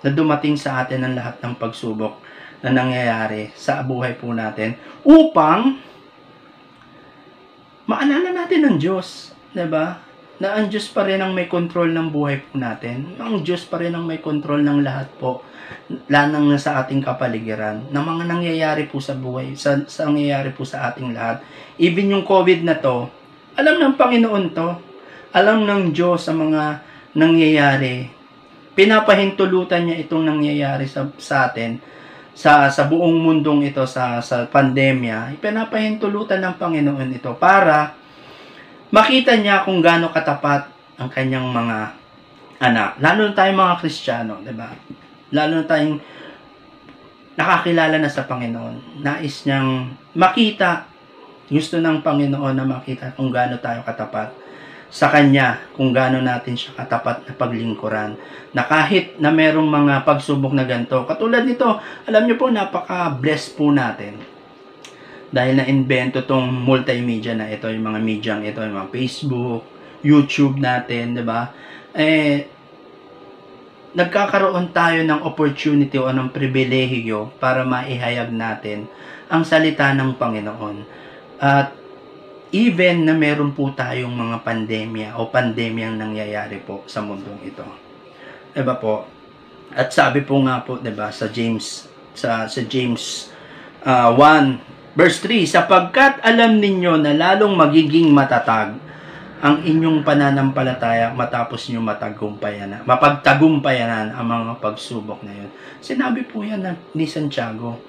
na 0.04 0.10
dumating 0.12 0.60
sa 0.60 0.84
atin 0.84 1.00
ang 1.00 1.16
lahat 1.16 1.40
ng 1.40 1.56
pagsubok 1.56 2.20
na 2.60 2.76
nangyayari 2.76 3.48
sa 3.56 3.80
buhay 3.80 4.20
po 4.20 4.36
natin 4.36 4.76
upang 5.00 5.80
maalala 7.88 8.28
natin 8.28 8.68
ang 8.68 8.76
Diyos, 8.76 9.32
'di 9.56 9.66
ba? 9.72 10.11
Na 10.42 10.58
ang 10.58 10.66
Diyos 10.66 10.90
pa 10.90 11.06
rin 11.06 11.22
ang 11.22 11.30
may 11.30 11.46
control 11.46 11.94
ng 11.94 12.10
buhay 12.10 12.42
po 12.42 12.58
natin. 12.58 13.14
Ang 13.22 13.46
Diyos 13.46 13.62
pa 13.62 13.78
rin 13.78 13.94
ang 13.94 14.02
may 14.02 14.18
control 14.18 14.66
ng 14.66 14.82
lahat 14.82 15.06
po 15.22 15.46
lanang 16.10 16.50
na 16.50 16.58
sa 16.58 16.82
ating 16.82 16.98
kapaligiran 16.98 17.86
na 17.94 18.02
mga 18.02 18.26
nangyayari 18.26 18.90
po 18.90 18.98
sa 18.98 19.14
buhay, 19.14 19.54
sa, 19.54 19.86
sa 19.86 20.10
nangyayari 20.10 20.50
po 20.50 20.66
sa 20.66 20.90
ating 20.90 21.14
lahat. 21.14 21.46
Even 21.78 22.10
yung 22.10 22.26
COVID 22.26 22.66
na 22.66 22.74
to, 22.74 23.06
alam 23.54 23.78
ng 23.78 23.94
Panginoon 23.94 24.46
to. 24.50 24.68
Alam 25.30 25.62
ng 25.62 25.94
Diyos 25.94 26.26
sa 26.26 26.34
mga 26.34 26.82
nangyayari. 27.14 28.10
Pinapahintulutan 28.74 29.86
niya 29.86 29.96
itong 30.02 30.26
nangyayari 30.26 30.90
sa, 30.90 31.06
sa 31.22 31.46
atin 31.46 31.78
sa 32.32 32.72
sa 32.72 32.88
buong 32.88 33.20
mundong 33.20 33.68
ito 33.68 33.84
sa 33.84 34.18
sa 34.24 34.48
pandemya. 34.48 35.38
Pinapahintulutan 35.38 36.42
ng 36.42 36.54
Panginoon 36.58 37.08
ito 37.14 37.30
para 37.38 38.01
makita 38.92 39.40
niya 39.40 39.64
kung 39.64 39.80
gaano 39.80 40.12
katapat 40.12 40.68
ang 41.00 41.08
kanyang 41.08 41.48
mga 41.48 41.96
anak. 42.62 43.00
Lalo 43.00 43.26
na 43.26 43.34
tayong 43.34 43.58
mga 43.58 43.78
Kristiyano, 43.80 44.34
'di 44.44 44.54
ba? 44.54 44.70
Lalo 45.32 45.64
na 45.64 45.66
tayong 45.66 45.96
nakakilala 47.34 47.96
na 47.96 48.12
sa 48.12 48.28
Panginoon. 48.28 49.00
Nais 49.00 49.48
niyang 49.48 49.88
makita, 50.12 50.84
gusto 51.48 51.80
ng 51.80 52.04
Panginoon 52.04 52.54
na 52.54 52.68
makita 52.68 53.16
kung 53.16 53.32
gaano 53.32 53.56
tayo 53.58 53.80
katapat 53.82 54.28
sa 54.92 55.08
Kanya 55.08 55.56
kung 55.72 55.88
gaano 55.88 56.20
natin 56.20 56.52
siya 56.52 56.76
katapat 56.76 57.24
na 57.24 57.32
paglingkuran. 57.32 58.12
Na 58.52 58.68
kahit 58.68 59.16
na 59.16 59.32
merong 59.32 59.64
mga 59.64 60.04
pagsubok 60.04 60.52
na 60.52 60.68
ganito, 60.68 61.08
katulad 61.08 61.48
nito, 61.48 61.80
alam 62.04 62.28
niyo 62.28 62.36
po, 62.36 62.52
napaka-blessed 62.52 63.56
po 63.56 63.72
natin. 63.72 64.20
Dahil 65.32 65.58
na-invento 65.58 66.28
tong 66.28 66.44
multimedia 66.44 67.32
na 67.32 67.48
ito, 67.48 67.64
yung 67.72 67.88
mga 67.88 68.00
media 68.04 68.32
ito, 68.44 68.60
yung 68.60 68.76
mga 68.76 68.92
Facebook, 68.92 69.62
YouTube 70.04 70.60
natin, 70.60 71.16
di 71.16 71.24
ba? 71.24 71.48
Eh, 71.96 72.44
nagkakaroon 73.96 74.72
tayo 74.76 75.00
ng 75.04 75.24
opportunity 75.24 75.96
o 75.96 76.08
ng 76.12 76.32
pribilehiyo 76.32 77.32
para 77.40 77.64
maihayag 77.64 78.28
natin 78.32 78.88
ang 79.32 79.44
salita 79.44 79.88
ng 79.96 80.20
Panginoon. 80.20 80.76
At 81.40 81.72
even 82.52 83.08
na 83.08 83.16
meron 83.16 83.56
po 83.56 83.72
tayong 83.72 84.12
mga 84.12 84.36
pandemya 84.44 85.08
o 85.16 85.32
pandemyang 85.32 85.96
nangyayari 85.96 86.60
po 86.60 86.84
sa 86.84 87.00
mundong 87.00 87.40
ito. 87.44 87.64
Diba 88.52 88.76
po? 88.76 89.08
At 89.72 89.88
sabi 89.88 90.20
po 90.20 90.36
nga 90.44 90.60
po, 90.60 90.76
'di 90.76 90.92
ba, 90.92 91.08
sa 91.08 91.32
James 91.32 91.88
sa 92.12 92.44
sa 92.44 92.60
James 92.68 93.32
uh, 93.88 94.12
ah, 94.12 94.20
1 94.20 94.60
verse 94.92 95.18
3, 95.24 95.48
sapagkat 95.48 96.20
alam 96.20 96.60
ninyo 96.60 97.00
na 97.00 97.12
lalong 97.16 97.56
magiging 97.56 98.12
matatag 98.12 98.76
ang 99.42 99.58
inyong 99.58 100.06
pananampalataya 100.06 101.10
matapos 101.18 101.66
nyo 101.74 101.82
matagumpayanan, 101.82 102.86
mapagtagumpayanan 102.86 104.14
ang 104.14 104.26
mga 104.26 104.62
pagsubok 104.62 105.26
na 105.26 105.34
yun. 105.34 105.50
Sinabi 105.82 106.22
po 106.22 106.46
yan 106.46 106.62
ni 106.94 107.10
Santiago 107.10 107.82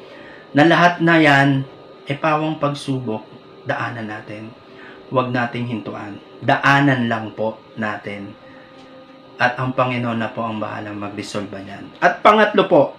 na 0.58 0.66
lahat 0.66 0.98
na 1.06 1.22
yan 1.22 1.62
ay 2.10 2.18
pawang 2.18 2.58
pagsubok 2.58 3.22
daanan 3.70 4.10
natin. 4.10 4.50
Huwag 5.14 5.30
nating 5.30 5.70
hintuan. 5.70 6.18
Daanan 6.42 7.06
lang 7.06 7.38
po 7.38 7.62
natin. 7.78 8.34
At 9.38 9.54
ang 9.62 9.78
Panginoon 9.78 10.18
na 10.18 10.34
po 10.34 10.42
ang 10.42 10.58
bahalang 10.58 10.98
magresolba 10.98 11.62
niyan. 11.62 12.02
At 12.02 12.26
pangatlo 12.26 12.66
po, 12.66 12.98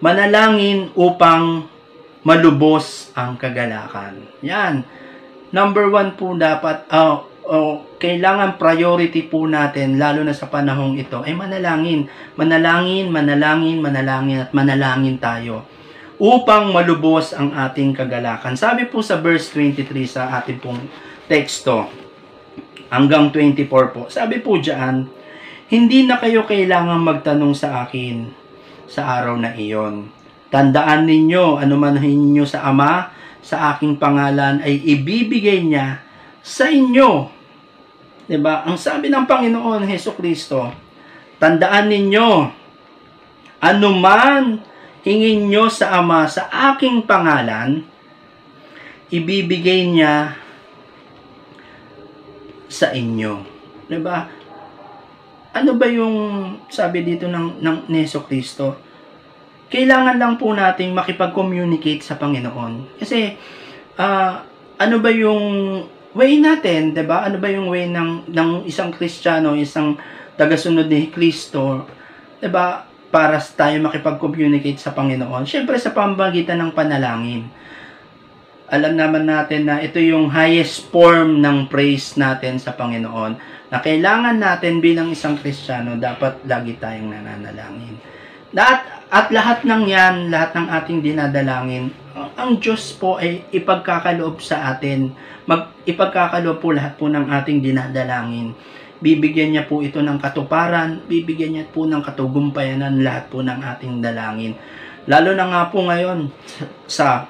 manalangin 0.00 0.88
upang 0.96 1.68
malubos 2.24 3.12
ang 3.16 3.36
kagalakan. 3.36 4.24
Yan. 4.44 4.84
Number 5.52 5.88
one 5.88 6.16
po 6.16 6.32
dapat, 6.36 6.88
uh, 6.88 7.24
uh, 7.44 7.74
kailangan 8.00 8.56
priority 8.56 9.28
po 9.28 9.44
natin, 9.44 10.00
lalo 10.00 10.24
na 10.24 10.32
sa 10.32 10.48
panahong 10.48 10.96
ito, 10.96 11.20
ay 11.20 11.36
manalangin. 11.36 12.08
Manalangin, 12.36 13.12
manalangin, 13.12 13.78
manalangin, 13.80 14.38
at 14.48 14.50
manalangin 14.56 15.16
tayo 15.20 15.64
upang 16.20 16.68
malubos 16.68 17.32
ang 17.32 17.48
ating 17.56 17.96
kagalakan. 17.96 18.52
Sabi 18.52 18.84
po 18.84 19.00
sa 19.00 19.16
verse 19.16 19.48
23 19.56 19.88
sa 20.04 20.28
ating 20.36 20.60
pong 20.60 20.84
teksto, 21.24 21.88
hanggang 22.92 23.32
24 23.32 23.94
po. 23.94 24.02
Sabi 24.12 24.42
po 24.44 24.60
diyan, 24.60 25.08
hindi 25.72 26.04
na 26.04 26.20
kayo 26.20 26.44
kailangan 26.44 27.00
magtanong 27.00 27.54
sa 27.56 27.86
akin 27.88 28.39
sa 28.90 29.22
araw 29.22 29.38
na 29.38 29.54
iyon. 29.54 30.10
Tandaan 30.50 31.06
ninyo, 31.06 31.62
anuman 31.62 32.02
ninyo 32.02 32.42
sa 32.42 32.66
Ama, 32.66 33.14
sa 33.40 33.72
aking 33.72 33.96
pangalan 34.02 34.58
ay 34.60 34.82
ibibigay 34.82 35.62
niya 35.62 36.02
sa 36.42 36.66
inyo. 36.68 37.30
'Di 38.26 38.36
ba? 38.42 38.66
Ang 38.66 38.76
sabi 38.76 39.08
ng 39.08 39.24
Panginoon 39.30 39.86
Heso 39.86 40.12
Kristo, 40.18 40.74
tandaan 41.38 41.88
ninyo, 41.88 42.28
anuman 43.62 44.58
hingin 45.06 45.48
nyo 45.48 45.70
sa 45.70 46.02
Ama 46.02 46.28
sa 46.28 46.50
aking 46.74 47.06
pangalan, 47.06 47.86
ibibigay 49.08 49.88
niya 49.88 50.34
sa 52.66 52.90
inyo. 52.90 53.46
'Di 53.86 53.98
ba? 54.02 54.39
Ano 55.50 55.74
ba 55.74 55.90
yung 55.90 56.14
sabi 56.70 57.02
dito 57.02 57.26
ng 57.26 57.58
ng 57.58 57.76
Neso 57.90 58.22
Kristo? 58.22 58.78
Kailangan 59.70 60.18
lang 60.18 60.34
po 60.38 60.54
nating 60.54 60.94
makipag-communicate 60.94 62.02
sa 62.02 62.18
Panginoon. 62.18 62.98
Kasi 62.98 63.34
uh, 63.98 64.32
ano 64.78 64.96
ba 65.02 65.10
yung 65.10 65.42
way 66.14 66.38
natin, 66.38 66.94
'di 66.94 67.02
ba? 67.02 67.26
Ano 67.26 67.42
ba 67.42 67.50
yung 67.50 67.66
way 67.66 67.90
ng 67.90 68.30
ng 68.30 68.50
isang 68.66 68.94
Kristiyano, 68.94 69.58
isang 69.58 69.98
tagasunod 70.38 70.86
ni 70.86 71.10
Kristo, 71.10 71.86
'di 72.38 72.46
ba? 72.50 72.86
Para 73.10 73.42
tayo 73.42 73.74
makipag-communicate 73.82 74.78
sa 74.78 74.94
Panginoon. 74.94 75.42
Syempre 75.42 75.74
sa 75.82 75.90
pamamagitan 75.90 76.62
ng 76.62 76.70
panalangin 76.70 77.50
alam 78.70 78.94
naman 78.94 79.26
natin 79.26 79.66
na 79.66 79.82
ito 79.82 79.98
yung 79.98 80.30
highest 80.30 80.94
form 80.94 81.42
ng 81.42 81.66
praise 81.66 82.14
natin 82.14 82.54
sa 82.62 82.70
Panginoon 82.78 83.34
na 83.66 83.82
kailangan 83.82 84.38
natin 84.38 84.78
bilang 84.78 85.10
isang 85.10 85.34
Kristiyano 85.34 85.98
dapat 85.98 86.46
lagi 86.46 86.78
tayong 86.78 87.10
nananalangin. 87.10 87.98
At, 88.54 89.10
at 89.10 89.26
lahat 89.34 89.66
ng 89.66 89.90
yan, 89.90 90.30
lahat 90.30 90.54
ng 90.54 90.66
ating 90.70 90.98
dinadalangin, 91.02 91.90
ang 92.38 92.62
Diyos 92.62 92.94
po 92.94 93.18
ay 93.18 93.42
ipagkakaloob 93.50 94.38
sa 94.38 94.74
atin. 94.74 95.14
Mag, 95.50 95.74
ipagkakaloob 95.86 96.62
po 96.62 96.70
lahat 96.70 96.94
po 96.94 97.10
ng 97.10 97.26
ating 97.26 97.62
dinadalangin. 97.62 98.54
Bibigyan 99.02 99.54
niya 99.54 99.64
po 99.66 99.82
ito 99.82 99.98
ng 99.98 100.18
katuparan, 100.22 101.06
bibigyan 101.10 101.58
niya 101.58 101.66
po 101.70 101.90
ng 101.90 102.02
katugumpayanan 102.06 103.02
lahat 103.02 103.30
po 103.34 103.42
ng 103.42 103.58
ating 103.58 103.98
dalangin. 103.98 104.54
Lalo 105.10 105.34
na 105.34 105.46
nga 105.50 105.62
po 105.74 105.82
ngayon 105.86 106.30
sa 106.86 107.26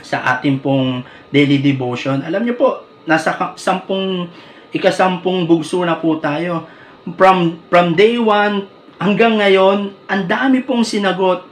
sa 0.00 0.36
ating 0.36 0.58
pong 0.58 1.04
daily 1.30 1.60
devotion. 1.60 2.22
Alam 2.24 2.48
niyo 2.48 2.54
po, 2.58 2.68
nasa 3.04 3.54
sampung, 3.54 4.26
ikasampung 4.74 5.46
bugso 5.46 5.84
na 5.84 5.98
po 5.98 6.18
tayo. 6.18 6.66
From, 7.14 7.60
from 7.68 7.94
day 7.94 8.16
one 8.16 8.66
hanggang 8.96 9.38
ngayon, 9.38 9.92
ang 10.08 10.22
dami 10.24 10.64
pong 10.64 10.82
sinagot 10.82 11.44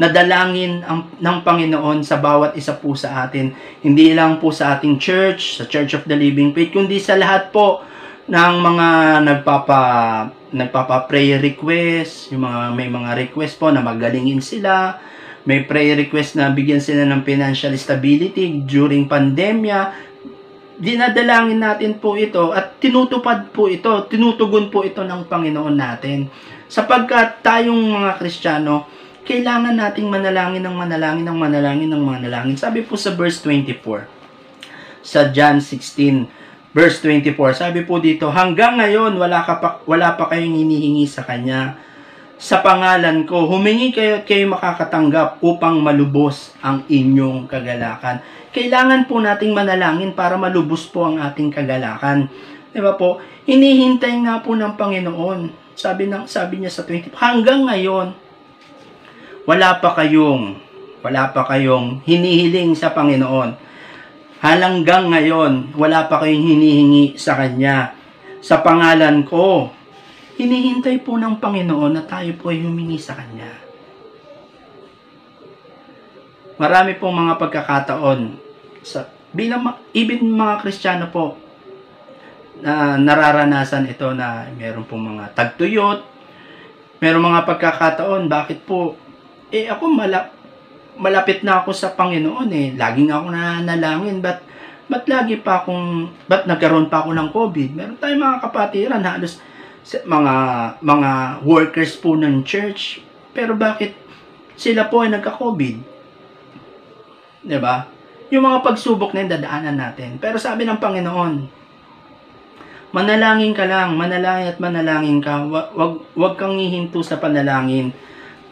na 0.00 0.08
dalangin 0.08 0.80
ang, 0.80 1.12
ng 1.20 1.38
Panginoon 1.44 2.00
sa 2.00 2.16
bawat 2.16 2.56
isa 2.56 2.72
po 2.72 2.96
sa 2.96 3.28
atin. 3.28 3.52
Hindi 3.84 4.16
lang 4.16 4.40
po 4.40 4.48
sa 4.48 4.76
ating 4.76 4.96
church, 4.96 5.60
sa 5.60 5.68
Church 5.68 5.92
of 5.92 6.08
the 6.08 6.16
Living 6.16 6.56
Faith, 6.56 6.72
kundi 6.72 6.96
sa 6.96 7.20
lahat 7.20 7.52
po 7.52 7.84
ng 8.30 8.54
mga 8.64 8.88
nagpapa 9.26 9.80
nagpapa 10.50 11.06
prayer 11.06 11.38
request, 11.38 12.34
yung 12.34 12.42
mga 12.42 12.60
may 12.74 12.90
mga 12.90 13.10
request 13.28 13.54
po 13.60 13.70
na 13.70 13.84
magalingin 13.84 14.42
sila, 14.42 14.98
may 15.48 15.64
prayer 15.64 15.96
request 15.96 16.36
na 16.36 16.52
bigyan 16.52 16.82
sila 16.84 17.08
ng 17.08 17.24
financial 17.24 17.72
stability 17.80 18.60
during 18.68 19.08
pandemya. 19.08 20.08
Dinadalangin 20.80 21.60
natin 21.60 22.00
po 22.00 22.16
ito 22.16 22.52
at 22.52 22.80
tinutupad 22.80 23.52
po 23.52 23.68
ito, 23.68 24.08
tinutugon 24.08 24.72
po 24.72 24.84
ito 24.84 25.04
ng 25.04 25.28
Panginoon 25.28 25.76
natin. 25.76 26.28
Sapagkat 26.68 27.44
tayong 27.44 27.76
mga 27.76 28.16
Kristiyano, 28.20 28.88
kailangan 29.24 29.76
nating 29.76 30.08
manalangin 30.08 30.64
ng 30.64 30.76
manalangin 30.76 31.24
ng 31.28 31.36
manalangin 31.36 31.90
ng 31.92 32.02
manalangin. 32.02 32.56
Sabi 32.56 32.80
po 32.84 32.96
sa 32.96 33.12
verse 33.12 33.44
24, 33.44 34.08
sa 35.04 35.28
John 35.28 35.60
16, 35.60 36.72
verse 36.72 37.00
24, 37.04 37.60
sabi 37.60 37.84
po 37.84 38.00
dito, 38.00 38.28
hanggang 38.32 38.80
ngayon 38.80 39.16
wala, 39.16 39.44
ka 39.44 39.54
pa, 39.60 39.68
wala 39.84 40.16
pa 40.16 40.28
kayong 40.32 40.56
hinihingi 40.56 41.04
sa 41.04 41.24
Kanya 41.24 41.89
sa 42.40 42.64
pangalan 42.64 43.28
ko, 43.28 43.44
humingi 43.52 43.92
kayo 43.92 44.16
at 44.16 44.24
kayo 44.24 44.48
makakatanggap 44.48 45.44
upang 45.44 45.76
malubos 45.84 46.56
ang 46.64 46.88
inyong 46.88 47.44
kagalakan. 47.44 48.24
Kailangan 48.48 49.04
po 49.04 49.20
nating 49.20 49.52
manalangin 49.52 50.16
para 50.16 50.40
malubos 50.40 50.88
po 50.88 51.04
ang 51.04 51.20
ating 51.20 51.52
kagalakan. 51.52 52.32
Di 52.72 52.80
ba 52.80 52.96
po? 52.96 53.20
Hinihintay 53.44 54.24
nga 54.24 54.40
po 54.40 54.56
ng 54.56 54.72
Panginoon. 54.72 55.52
Sabi, 55.76 56.08
ng, 56.08 56.24
sabi 56.24 56.64
niya 56.64 56.72
sa 56.72 56.88
20, 56.88 57.12
hanggang 57.12 57.68
ngayon, 57.68 58.16
wala 59.44 59.76
pa 59.76 59.92
kayong, 60.00 60.56
wala 61.04 61.28
pa 61.36 61.44
kayong 61.44 62.00
hinihiling 62.08 62.72
sa 62.72 62.96
Panginoon. 62.96 63.52
Halanggang 64.40 65.12
ngayon, 65.12 65.76
wala 65.76 66.08
pa 66.08 66.24
kayong 66.24 66.56
hinihingi 66.56 67.20
sa 67.20 67.36
Kanya. 67.36 67.92
Sa 68.40 68.64
pangalan 68.64 69.28
ko, 69.28 69.76
hinihintay 70.40 71.04
po 71.04 71.20
ng 71.20 71.36
Panginoon 71.36 71.92
na 71.92 72.04
tayo 72.08 72.32
po 72.40 72.48
ay 72.48 72.64
humingi 72.64 72.96
sa 72.96 73.12
Kanya. 73.12 73.52
Marami 76.56 76.96
pong 76.96 77.16
mga 77.16 77.34
pagkakataon 77.36 78.20
sa 78.80 79.04
bilang 79.36 79.68
even 79.92 80.24
mga 80.32 80.64
Kristiyano 80.64 81.12
po 81.12 81.36
na 82.60 82.96
nararanasan 82.96 83.88
ito 83.88 84.12
na 84.16 84.48
meron 84.56 84.84
pong 84.84 85.16
mga 85.16 85.32
tagtuyot, 85.36 86.00
meron 87.00 87.24
mga 87.24 87.44
pagkakataon 87.44 88.28
bakit 88.28 88.64
po 88.64 88.96
eh 89.52 89.68
ako 89.68 89.84
malap 89.92 90.40
malapit 91.00 91.40
na 91.40 91.64
ako 91.64 91.72
sa 91.72 91.96
Panginoon 91.96 92.50
eh. 92.52 92.68
Laging 92.76 93.08
ako 93.08 93.32
nananalangin. 93.32 94.20
But, 94.20 94.44
but 94.86 95.08
lagi 95.08 95.40
pa 95.40 95.64
akong, 95.64 96.12
but 96.28 96.44
nagkaroon 96.44 96.92
pa 96.92 97.00
ako 97.02 97.16
ng 97.16 97.28
COVID? 97.32 97.70
Meron 97.72 97.96
tayong 97.96 98.20
mga 98.20 98.38
kapatiran, 98.44 99.00
halos 99.00 99.40
mga 99.84 100.34
mga 100.84 101.10
workers 101.42 101.96
po 101.96 102.14
ng 102.14 102.44
church. 102.44 103.00
Pero 103.32 103.56
bakit 103.56 103.96
sila 104.54 104.86
po 104.86 105.02
ay 105.02 105.10
nagka-COVID? 105.14 105.76
'Di 107.44 107.58
ba? 107.58 107.88
Yung 108.30 108.46
mga 108.46 108.62
pagsubok 108.62 109.10
na 109.16 109.26
dadaanan 109.26 109.74
natin. 109.74 110.20
Pero 110.22 110.38
sabi 110.38 110.62
ng 110.62 110.78
Panginoon, 110.78 111.34
manalangin 112.94 113.50
ka 113.50 113.66
lang, 113.66 113.98
manalangin 113.98 114.54
at 114.54 114.58
manalangin 114.62 115.18
ka. 115.18 115.42
Wag, 115.50 116.06
wag 116.14 116.34
kang 116.38 116.54
hihinto 116.54 117.02
sa 117.02 117.18
panalangin. 117.18 117.90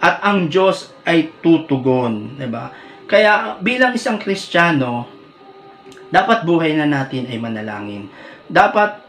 At 0.03 0.23
ang 0.23 0.51
Diyos 0.51 0.95
ay 1.07 1.31
tutugon. 1.43 2.39
'di 2.39 2.49
ba? 2.51 2.75
Kaya 3.09 3.57
bilang 3.65 3.97
isang 3.97 4.21
Kristiyano, 4.21 5.09
dapat 6.13 6.45
buhay 6.45 6.77
na 6.77 6.85
natin 6.85 7.25
ay 7.29 7.41
manalangin. 7.41 8.09
Dapat 8.49 9.08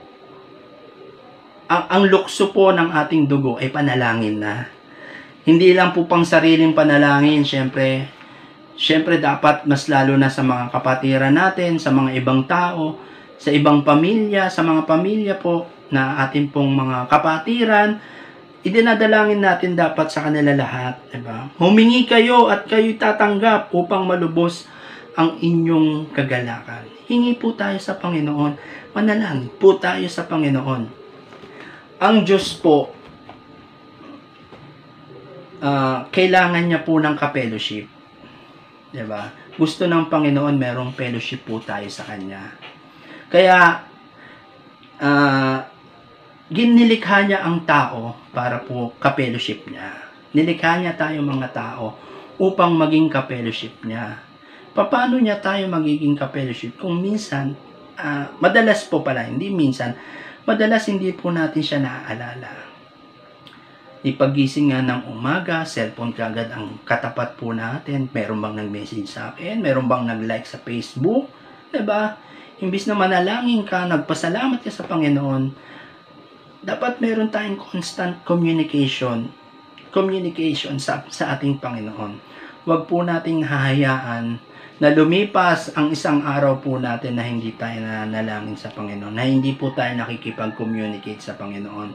ang, 1.69 1.85
ang 1.85 2.03
lukso 2.09 2.49
po 2.49 2.73
ng 2.73 2.89
ating 2.89 3.29
dugo 3.29 3.61
ay 3.61 3.69
panalangin 3.69 4.41
na. 4.41 4.65
Hindi 5.45 5.77
lang 5.77 5.93
po 5.93 6.09
pang 6.09 6.25
sariling 6.25 6.73
panalangin, 6.73 7.45
syempre, 7.45 8.09
syempre 8.73 9.21
dapat 9.21 9.69
mas 9.69 9.85
lalo 9.85 10.17
na 10.17 10.33
sa 10.33 10.41
mga 10.41 10.73
kapatiran 10.73 11.33
natin, 11.37 11.77
sa 11.77 11.93
mga 11.93 12.17
ibang 12.17 12.49
tao, 12.49 12.97
sa 13.37 13.53
ibang 13.53 13.85
pamilya, 13.85 14.49
sa 14.49 14.65
mga 14.65 14.89
pamilya 14.89 15.37
po 15.37 15.69
na 15.93 16.25
ating 16.25 16.49
pong 16.49 16.73
mga 16.73 17.05
kapatiran, 17.05 18.01
idinadalangin 18.65 19.39
natin 19.39 19.77
dapat 19.77 20.09
sa 20.09 20.25
kanila 20.25 20.51
lahat. 20.57 20.97
Diba? 21.13 21.53
Humingi 21.61 22.09
kayo 22.09 22.49
at 22.49 22.65
kayo 22.65 22.89
tatanggap 22.97 23.69
upang 23.77 24.09
malubos 24.09 24.65
ang 25.13 25.37
inyong 25.37 26.09
kagalakan. 26.17 26.89
Hingi 27.05 27.37
po 27.37 27.53
tayo 27.53 27.77
sa 27.77 27.97
Panginoon. 27.97 28.53
Manalangin 28.93 29.49
po 29.57 29.77
tayo 29.77 30.05
sa 30.09 30.25
Panginoon 30.29 30.98
ang 31.99 32.23
Diyos 32.23 32.55
po, 32.63 32.95
uh, 35.59 36.07
kailangan 36.07 36.63
niya 36.63 36.79
po 36.87 36.95
ng 36.95 37.15
ka-fellowship. 37.19 37.91
Diba? 38.89 39.35
Gusto 39.59 39.83
ng 39.83 40.07
Panginoon 40.07 40.55
merong 40.55 40.95
fellowship 40.95 41.43
po 41.43 41.59
tayo 41.59 41.85
sa 41.91 42.07
Kanya. 42.07 42.55
Kaya, 43.27 43.83
uh, 45.03 45.59
ginilikha 46.49 47.27
niya 47.27 47.43
ang 47.43 47.67
tao 47.67 48.15
para 48.31 48.63
po 48.63 48.95
ka-fellowship 48.97 49.67
niya. 49.67 49.91
Nilikha 50.31 50.79
niya 50.79 50.95
tayo 50.95 51.19
mga 51.19 51.51
tao 51.51 51.99
upang 52.39 52.79
maging 52.79 53.11
ka-fellowship 53.11 53.75
niya. 53.83 54.23
Paano 54.71 55.19
niya 55.19 55.43
tayo 55.43 55.67
magiging 55.67 56.15
ka-fellowship 56.15 56.79
kung 56.79 57.03
minsan, 57.03 57.59
uh, 57.99 58.31
madalas 58.39 58.87
po 58.87 59.03
pala, 59.03 59.27
hindi 59.27 59.51
minsan, 59.51 59.91
madalas 60.49 60.89
hindi 60.89 61.13
po 61.13 61.29
natin 61.29 61.61
siya 61.61 61.79
naaalala. 61.85 62.65
Ipagising 64.01 64.73
nga 64.73 64.81
ng 64.81 65.11
umaga, 65.13 65.61
cellphone 65.61 66.15
kagad 66.15 66.49
ang 66.49 66.81
katapat 66.81 67.37
po 67.37 67.53
natin. 67.53 68.09
Meron 68.09 68.41
bang 68.41 68.65
nag-message 68.65 69.05
sa 69.05 69.35
akin? 69.35 69.61
Meron 69.61 69.85
bang 69.85 70.09
nag-like 70.09 70.49
sa 70.49 70.57
Facebook? 70.57 71.29
ba? 71.29 71.75
Diba? 71.77 72.03
imbis 72.59 72.91
na 72.91 72.95
manalangin 72.95 73.63
ka, 73.63 73.87
nagpasalamat 73.87 74.59
ka 74.59 74.71
sa 74.71 74.83
Panginoon, 74.83 75.55
dapat 76.59 76.99
meron 76.99 77.31
tayong 77.31 77.55
constant 77.55 78.19
communication 78.27 79.31
communication 79.89 80.77
sa, 80.77 81.01
sa 81.09 81.33
ating 81.33 81.57
Panginoon. 81.57 82.21
Huwag 82.67 82.85
po 82.85 83.01
nating 83.01 83.41
hahayaan 83.41 84.37
na 84.79 84.95
lumipas 84.95 85.75
ang 85.75 85.91
isang 85.91 86.23
araw 86.23 86.63
po 86.63 86.79
natin 86.79 87.19
na 87.19 87.27
hindi 87.27 87.51
tayo 87.59 87.83
nanalangin 87.83 88.55
sa 88.55 88.71
Panginoon, 88.71 89.11
na 89.11 89.27
hindi 89.27 89.51
po 89.51 89.75
tayo 89.75 89.91
nakikipag-communicate 89.99 91.19
sa 91.19 91.35
Panginoon. 91.35 91.91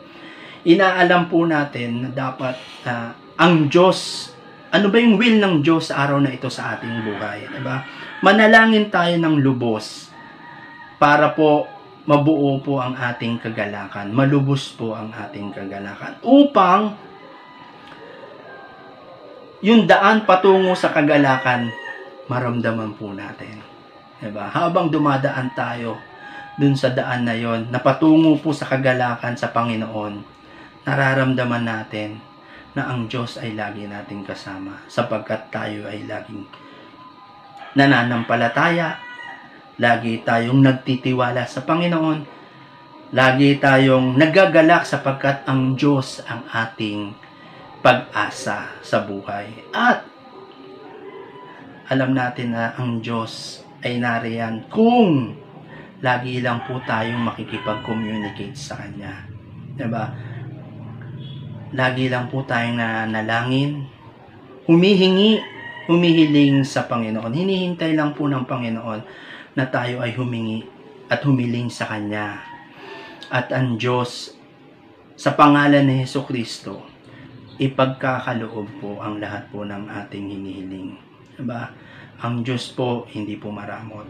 Inaalam 0.68 1.32
po 1.32 1.48
natin 1.48 2.04
na 2.04 2.10
dapat 2.12 2.56
uh, 2.84 3.16
ang 3.40 3.72
Diyos, 3.72 4.28
ano 4.68 4.92
ba 4.92 4.96
yung 5.00 5.16
will 5.16 5.40
ng 5.40 5.64
Diyos 5.64 5.88
sa 5.88 6.04
araw 6.04 6.20
na 6.20 6.32
ito 6.32 6.52
sa 6.52 6.76
ating 6.76 7.08
buhay? 7.08 7.48
Diba? 7.56 7.88
Manalangin 8.20 8.92
tayo 8.92 9.16
ng 9.16 9.40
lubos 9.40 10.12
para 11.00 11.32
po 11.32 11.64
mabuo 12.04 12.60
po 12.60 12.84
ang 12.84 12.92
ating 12.92 13.40
kagalakan, 13.40 14.12
malubos 14.12 14.76
po 14.76 14.92
ang 14.92 15.08
ating 15.08 15.56
kagalakan 15.56 16.20
upang 16.20 17.00
yung 19.64 19.88
daan 19.88 20.28
patungo 20.28 20.76
sa 20.76 20.92
kagalakan, 20.92 21.72
maramdaman 22.30 22.96
po 22.96 23.12
natin. 23.12 23.60
Diba? 24.20 24.48
Habang 24.48 24.88
dumadaan 24.88 25.52
tayo 25.52 26.00
dun 26.56 26.78
sa 26.78 26.94
daan 26.94 27.26
na 27.26 27.34
yon, 27.34 27.68
na 27.68 27.82
patungo 27.82 28.38
po 28.38 28.54
sa 28.54 28.70
kagalakan 28.70 29.34
sa 29.34 29.50
Panginoon, 29.50 30.22
nararamdaman 30.86 31.64
natin 31.66 32.22
na 32.74 32.90
ang 32.90 33.10
Diyos 33.10 33.38
ay 33.38 33.58
lagi 33.58 33.86
nating 33.86 34.22
kasama 34.22 34.82
sapagkat 34.86 35.50
tayo 35.50 35.86
ay 35.90 36.06
laging 36.06 36.46
nananampalataya, 37.74 38.98
lagi 39.82 40.22
tayong 40.22 40.62
nagtitiwala 40.62 41.42
sa 41.50 41.66
Panginoon, 41.66 42.22
lagi 43.10 43.58
tayong 43.58 44.14
nagagalak 44.14 44.86
sapagkat 44.86 45.42
ang 45.50 45.74
Diyos 45.74 46.22
ang 46.26 46.46
ating 46.50 47.14
pag-asa 47.82 48.78
sa 48.80 48.98
buhay. 49.02 49.68
At 49.74 50.13
alam 51.88 52.16
natin 52.16 52.56
na 52.56 52.72
ang 52.80 53.04
Diyos 53.04 53.60
ay 53.84 54.00
nariyan 54.00 54.64
kung 54.72 55.36
lagi 56.00 56.40
lang 56.40 56.64
po 56.64 56.80
tayong 56.84 57.20
makikipag-communicate 57.28 58.56
sa 58.56 58.80
Kanya. 58.80 59.24
Diba? 59.76 60.08
Lagi 61.76 62.08
lang 62.08 62.32
po 62.32 62.44
tayong 62.44 62.80
nanalangin, 62.80 63.84
humihingi, 64.64 65.40
humihiling 65.84 66.64
sa 66.64 66.88
Panginoon. 66.88 67.32
Hinihintay 67.32 67.92
lang 67.92 68.16
po 68.16 68.28
ng 68.28 68.48
Panginoon 68.48 69.00
na 69.52 69.64
tayo 69.68 70.00
ay 70.00 70.16
humingi 70.16 70.64
at 71.12 71.20
humiling 71.20 71.68
sa 71.68 71.84
Kanya. 71.84 72.40
At 73.28 73.52
ang 73.52 73.76
Diyos, 73.76 74.32
sa 75.14 75.36
pangalan 75.36 75.84
ni 75.84 76.04
Heso 76.04 76.24
Kristo, 76.24 76.80
ipagkakaloob 77.60 78.66
po 78.80 78.98
ang 79.04 79.20
lahat 79.20 79.52
po 79.52 79.62
ng 79.62 79.86
ating 79.86 80.26
hinihiling. 80.32 81.03
Diba? 81.34 81.70
Ang 82.22 82.46
Diyos 82.46 82.70
po 82.72 83.04
hindi 83.10 83.34
po 83.36 83.50
maramot. 83.50 84.06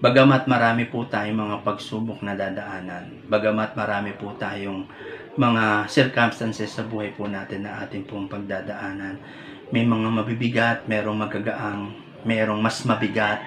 Bagamat 0.00 0.48
marami 0.48 0.88
po 0.88 1.04
tayong 1.04 1.36
mga 1.36 1.56
pagsubok 1.60 2.24
na 2.24 2.32
dadaanan, 2.32 3.28
bagamat 3.28 3.76
marami 3.76 4.16
po 4.16 4.32
tayong 4.32 4.88
mga 5.36 5.92
circumstances 5.92 6.72
sa 6.72 6.88
buhay 6.88 7.12
po 7.12 7.28
natin 7.28 7.68
na 7.68 7.84
ating 7.84 8.08
pong 8.08 8.24
pagdadaanan, 8.24 9.20
may 9.68 9.84
mga 9.84 10.08
mabibigat, 10.08 10.78
merong 10.88 11.20
magagaang, 11.20 11.92
merong 12.24 12.64
mas 12.64 12.80
mabigat, 12.88 13.44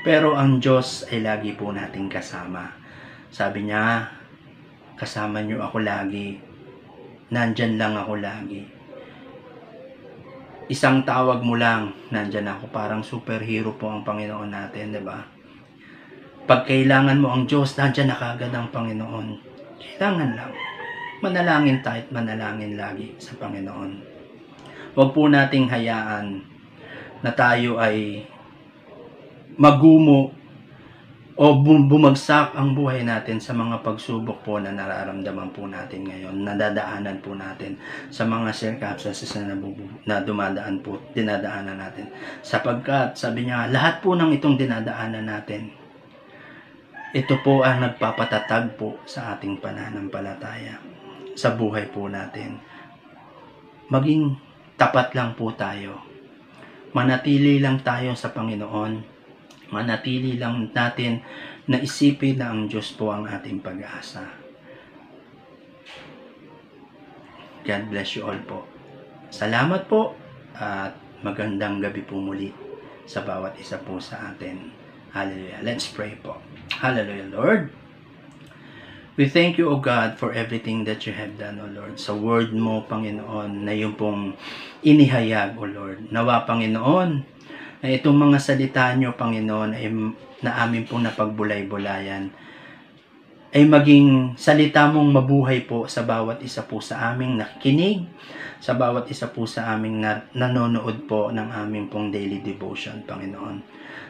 pero 0.00 0.32
ang 0.32 0.64
Diyos 0.64 1.04
ay 1.12 1.28
lagi 1.28 1.52
po 1.52 1.68
nating 1.68 2.08
kasama. 2.08 2.72
Sabi 3.28 3.68
niya, 3.68 4.08
kasama 4.96 5.44
niyo 5.44 5.60
ako 5.60 5.76
lagi 5.84 6.40
nandyan 7.32 7.80
lang 7.80 7.96
ako 7.96 8.20
lagi. 8.20 8.68
Isang 10.70 11.02
tawag 11.02 11.42
mo 11.42 11.58
lang, 11.58 11.90
nandyan 12.14 12.46
ako. 12.46 12.70
Parang 12.70 13.02
superhero 13.02 13.74
po 13.74 13.90
ang 13.90 14.06
Panginoon 14.06 14.50
natin, 14.50 14.94
di 14.94 15.02
ba? 15.02 15.18
Pag 16.46 16.70
kailangan 16.70 17.18
mo 17.18 17.34
ang 17.34 17.46
Diyos, 17.50 17.74
nandyan 17.74 18.10
na 18.10 18.18
kagad 18.18 18.54
ang 18.54 18.70
Panginoon. 18.70 19.26
Kailangan 19.78 20.30
lang. 20.38 20.52
Manalangin 21.22 21.82
tayo 21.82 22.02
at 22.02 22.10
manalangin 22.14 22.74
lagi 22.78 23.14
sa 23.18 23.34
Panginoon. 23.38 23.90
Huwag 24.94 25.10
po 25.10 25.26
nating 25.26 25.70
hayaan 25.70 26.42
na 27.22 27.30
tayo 27.34 27.78
ay 27.78 28.26
magumo 29.56 30.34
o 31.32 31.64
bumagsak 31.64 32.52
ang 32.52 32.76
buhay 32.76 33.08
natin 33.08 33.40
sa 33.40 33.56
mga 33.56 33.80
pagsubok 33.80 34.44
po 34.44 34.60
na 34.60 34.68
nararamdaman 34.68 35.48
po 35.56 35.64
natin 35.64 36.04
ngayon, 36.04 36.44
nadadaanan 36.44 37.24
po 37.24 37.32
natin 37.32 37.80
sa 38.12 38.28
mga 38.28 38.52
circumstances 38.52 39.32
na, 39.40 39.56
na 40.04 40.20
dumadaan 40.20 40.84
po, 40.84 41.00
dinadaanan 41.16 41.80
natin. 41.80 42.12
Sapagkat, 42.44 43.16
sabi 43.16 43.48
niya, 43.48 43.72
lahat 43.72 44.04
po 44.04 44.12
ng 44.12 44.28
itong 44.36 44.60
dinadaanan 44.60 45.24
natin, 45.24 45.72
ito 47.16 47.34
po 47.40 47.64
ang 47.64 47.80
nagpapatatag 47.80 48.76
po 48.76 49.00
sa 49.08 49.36
ating 49.36 49.56
pananampalataya, 49.56 50.76
sa 51.32 51.56
buhay 51.56 51.88
po 51.88 52.12
natin. 52.12 52.60
Maging 53.88 54.36
tapat 54.76 55.16
lang 55.16 55.32
po 55.32 55.52
tayo. 55.56 55.96
Manatili 56.92 57.56
lang 57.56 57.80
tayo 57.80 58.12
sa 58.12 58.32
Panginoon 58.36 59.11
manatili 59.72 60.36
lang 60.36 60.70
natin 60.70 61.24
na 61.66 61.80
isipin 61.80 62.38
na 62.38 62.52
ang 62.52 62.68
Diyos 62.68 62.92
po 62.94 63.10
ang 63.10 63.24
ating 63.24 63.64
pag-asa. 63.64 64.28
God 67.62 67.82
bless 67.88 68.18
you 68.18 68.26
all 68.26 68.38
po. 68.44 68.66
Salamat 69.32 69.88
po 69.88 70.12
at 70.58 70.92
magandang 71.22 71.80
gabi 71.80 72.02
po 72.04 72.18
muli 72.18 72.50
sa 73.06 73.22
bawat 73.22 73.56
isa 73.56 73.80
po 73.80 73.96
sa 74.02 74.34
atin. 74.34 74.74
Hallelujah. 75.14 75.62
Let's 75.62 75.86
pray 75.88 76.18
po. 76.18 76.42
Hallelujah, 76.82 77.30
Lord. 77.30 77.70
We 79.12 79.28
thank 79.28 79.60
you, 79.60 79.68
O 79.68 79.76
God, 79.76 80.16
for 80.16 80.32
everything 80.32 80.88
that 80.88 81.04
you 81.04 81.12
have 81.12 81.36
done, 81.36 81.60
O 81.60 81.68
Lord. 81.68 82.00
Sa 82.00 82.16
word 82.16 82.56
mo, 82.56 82.88
Panginoon, 82.88 83.60
na 83.60 83.76
yung 83.76 83.92
pong 83.92 84.32
inihayag, 84.80 85.52
O 85.60 85.68
Lord. 85.68 86.08
Nawa, 86.08 86.48
Panginoon, 86.48 87.20
na 87.82 87.90
itong 87.90 88.14
mga 88.14 88.38
salita 88.38 88.94
nyo, 88.94 89.18
Panginoon, 89.18 89.74
ay 89.74 89.90
na 90.42 90.58
amin 90.62 90.86
pong 90.86 91.06
napagbulay-bulayan, 91.06 92.30
ay 93.52 93.62
maging 93.68 94.32
salita 94.34 94.88
mong 94.88 95.12
mabuhay 95.12 95.62
po 95.68 95.84
sa 95.84 96.02
bawat 96.02 96.40
isa 96.40 96.64
po 96.64 96.80
sa 96.80 97.12
aming 97.12 97.36
nakikinig, 97.36 98.08
sa 98.62 98.72
bawat 98.72 99.10
isa 99.12 99.28
po 99.28 99.44
sa 99.44 99.74
aming 99.74 100.00
na, 100.00 100.24
nanonood 100.32 101.04
po 101.04 101.28
ng 101.28 101.52
aming 101.52 101.90
pong 101.92 102.08
daily 102.08 102.40
devotion, 102.40 103.04
Panginoon. 103.04 103.60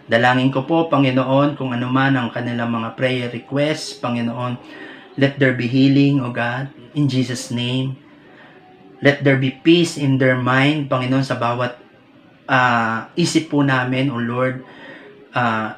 Dalangin 0.06 0.54
ko 0.54 0.62
po, 0.62 0.86
Panginoon, 0.86 1.58
kung 1.58 1.74
ano 1.74 1.90
man 1.90 2.14
ang 2.14 2.30
kanilang 2.30 2.70
mga 2.70 2.94
prayer 2.94 3.28
requests, 3.34 3.98
Panginoon, 3.98 4.60
let 5.18 5.42
there 5.42 5.58
be 5.58 5.66
healing, 5.66 6.22
O 6.22 6.30
God, 6.30 6.70
in 6.94 7.10
Jesus' 7.10 7.50
name. 7.50 7.98
Let 9.02 9.26
there 9.26 9.42
be 9.42 9.50
peace 9.50 9.98
in 9.98 10.22
their 10.22 10.38
mind, 10.38 10.86
Panginoon, 10.86 11.26
sa 11.26 11.34
bawat 11.34 11.81
uh, 12.52 13.08
isip 13.16 13.48
po 13.48 13.64
namin, 13.64 14.12
O 14.12 14.20
Lord, 14.20 14.60
uh, 15.32 15.72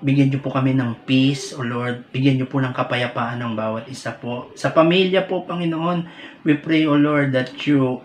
bigyan 0.00 0.32
niyo 0.32 0.40
po 0.40 0.48
kami 0.48 0.72
ng 0.72 1.04
peace, 1.04 1.52
O 1.52 1.60
Lord. 1.60 2.08
Bigyan 2.08 2.40
niyo 2.40 2.48
po 2.48 2.64
ng 2.64 2.72
kapayapaan 2.72 3.44
ng 3.44 3.52
bawat 3.52 3.84
isa 3.92 4.16
po. 4.16 4.48
Sa 4.56 4.72
pamilya 4.72 5.28
po, 5.28 5.44
Panginoon, 5.44 6.08
we 6.48 6.56
pray, 6.56 6.88
O 6.88 6.96
Lord, 6.96 7.36
that 7.36 7.52
you 7.68 8.00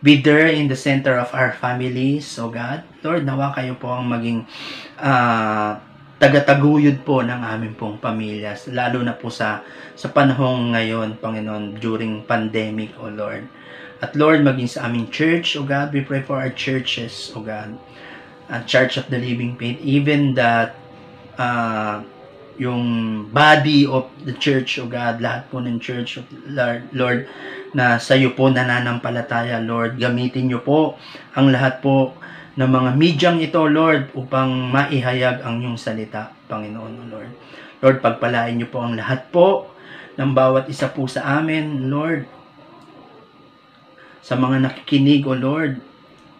be 0.00 0.18
there 0.18 0.48
in 0.48 0.66
the 0.66 0.78
center 0.78 1.20
of 1.20 1.30
our 1.36 1.52
families, 1.54 2.26
O 2.40 2.50
God. 2.50 2.82
Lord, 3.04 3.22
nawa 3.22 3.52
kayo 3.54 3.76
po 3.76 3.92
ang 3.92 4.08
maging 4.08 4.48
uh, 4.96 5.76
tagataguyod 6.20 7.00
po 7.04 7.24
ng 7.24 7.40
aming 7.40 7.76
pong 7.76 7.96
pamilya, 7.96 8.52
lalo 8.72 9.00
na 9.00 9.16
po 9.16 9.32
sa, 9.32 9.64
sa 9.96 10.12
panahong 10.12 10.76
ngayon, 10.76 11.16
Panginoon, 11.16 11.80
during 11.80 12.24
pandemic, 12.28 12.92
O 13.00 13.08
Lord. 13.08 13.48
At 14.00 14.16
Lord, 14.16 14.40
maging 14.40 14.80
sa 14.80 14.88
aming 14.88 15.12
church, 15.12 15.60
O 15.60 15.62
God, 15.62 15.92
we 15.92 16.00
pray 16.00 16.24
for 16.24 16.40
our 16.40 16.48
churches, 16.48 17.28
O 17.36 17.44
God. 17.44 17.76
At 18.48 18.64
Church 18.64 18.96
of 18.96 19.12
the 19.12 19.20
Living 19.20 19.60
Faith, 19.60 19.76
even 19.84 20.32
that 20.40 20.72
uh, 21.36 22.00
yung 22.56 22.84
body 23.28 23.84
of 23.84 24.08
the 24.24 24.32
church, 24.40 24.80
O 24.80 24.88
God, 24.88 25.20
lahat 25.20 25.52
po 25.52 25.60
ng 25.60 25.76
church, 25.76 26.16
of 26.16 26.24
Lord, 26.48 26.88
Lord, 26.96 27.20
na 27.76 28.00
sa 28.00 28.16
iyo 28.16 28.32
po 28.32 28.48
nananampalataya, 28.48 29.60
Lord. 29.60 30.00
Gamitin 30.00 30.48
niyo 30.48 30.64
po 30.64 30.96
ang 31.36 31.52
lahat 31.52 31.84
po 31.84 32.16
ng 32.56 32.66
mga 32.66 32.90
medyang 32.96 33.38
ito, 33.44 33.60
Lord, 33.68 34.16
upang 34.16 34.48
maihayag 34.72 35.44
ang 35.44 35.60
iyong 35.60 35.76
salita, 35.76 36.32
Panginoon, 36.48 37.12
Lord. 37.12 37.30
Lord, 37.84 38.00
pagpalain 38.00 38.56
niyo 38.56 38.72
po 38.72 38.80
ang 38.80 38.96
lahat 38.96 39.28
po 39.28 39.76
ng 40.16 40.32
bawat 40.32 40.72
isa 40.72 40.88
po 40.88 41.04
sa 41.04 41.36
amin, 41.36 41.92
Lord 41.92 42.39
sa 44.20 44.36
mga 44.36 44.64
nakikinig, 44.64 45.24
O 45.24 45.36
Lord. 45.36 45.80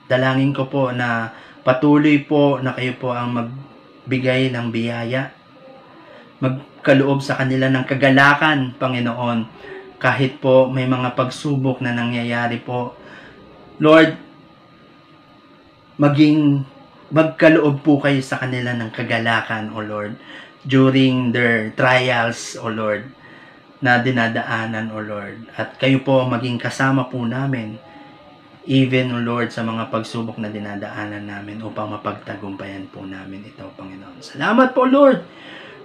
Dalangin 0.07 0.53
ko 0.53 0.68
po 0.68 0.93
na 0.95 1.33
patuloy 1.64 2.22
po 2.24 2.59
na 2.61 2.72
kayo 2.76 2.97
po 2.99 3.12
ang 3.12 3.31
mag 3.35 3.51
magbigay 4.11 4.51
ng 4.51 4.74
biyaya. 4.74 5.31
Magkaloob 6.43 7.22
sa 7.22 7.39
kanila 7.39 7.70
ng 7.70 7.87
kagalakan, 7.87 8.74
Panginoon. 8.74 9.47
Kahit 10.03 10.43
po 10.43 10.66
may 10.66 10.91
mga 10.91 11.14
pagsubok 11.14 11.78
na 11.78 11.95
nangyayari 11.95 12.59
po. 12.59 12.99
Lord, 13.78 14.18
maging 15.95 16.66
magkaloob 17.14 17.87
po 17.87 18.03
kayo 18.03 18.18
sa 18.18 18.43
kanila 18.43 18.74
ng 18.74 18.91
kagalakan, 18.91 19.70
O 19.70 19.78
Lord, 19.78 20.18
during 20.66 21.31
their 21.31 21.70
trials, 21.78 22.59
O 22.59 22.66
Lord, 22.66 23.07
na 23.81 24.01
dinadaanan, 24.05 24.93
O 24.93 25.01
Lord. 25.01 25.49
At 25.57 25.81
kayo 25.81 26.05
po 26.05 26.24
maging 26.28 26.61
kasama 26.61 27.09
po 27.09 27.24
namin, 27.24 27.81
even, 28.68 29.12
O 29.16 29.18
Lord, 29.18 29.51
sa 29.51 29.64
mga 29.64 29.89
pagsubok 29.89 30.37
na 30.37 30.53
dinadaanan 30.53 31.24
namin 31.24 31.64
upang 31.64 31.89
mapagtagumpayan 31.97 32.93
po 32.93 33.03
namin 33.03 33.49
ito, 33.49 33.64
Panginoon. 33.74 34.20
Salamat 34.20 34.76
po, 34.76 34.85
Lord! 34.85 35.24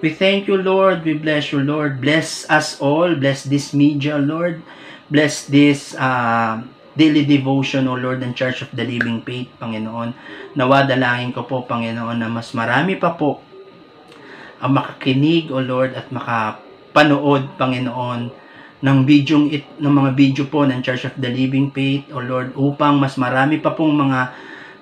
We 0.04 0.12
thank 0.12 0.52
you, 0.52 0.60
Lord. 0.60 1.08
We 1.08 1.16
bless 1.16 1.56
you, 1.56 1.64
Lord. 1.64 2.04
Bless 2.04 2.44
us 2.52 2.76
all. 2.84 3.16
Bless 3.16 3.48
this 3.48 3.72
media, 3.72 4.20
Lord. 4.20 4.60
Bless 5.08 5.48
this 5.48 5.96
uh, 5.96 6.60
daily 7.00 7.24
devotion, 7.24 7.88
O 7.88 7.96
Lord, 7.96 8.20
ng 8.20 8.36
Church 8.36 8.60
of 8.60 8.76
the 8.76 8.84
Living 8.84 9.24
Faith, 9.24 9.48
Panginoon. 9.56 10.12
Nawa 10.60 10.84
dalangin 10.84 11.32
ko 11.32 11.48
po, 11.48 11.64
Panginoon, 11.64 12.20
na 12.20 12.28
mas 12.28 12.52
marami 12.52 13.00
pa 13.00 13.16
po 13.16 13.40
ang 14.60 14.76
makakinig, 14.76 15.48
O 15.48 15.64
Lord, 15.64 15.96
at 15.96 16.12
makapanood, 16.96 17.60
Panginoon, 17.60 18.22
ng 18.80 18.98
video 19.04 19.44
it, 19.52 19.68
ng 19.84 19.92
mga 19.92 20.12
video 20.16 20.44
po 20.48 20.64
ng 20.64 20.80
Church 20.80 21.04
of 21.12 21.16
the 21.20 21.28
Living 21.28 21.68
Faith, 21.76 22.08
O 22.16 22.24
Lord, 22.24 22.56
upang 22.56 22.96
mas 22.96 23.20
marami 23.20 23.60
pa 23.60 23.76
pong 23.76 24.00
mga 24.00 24.32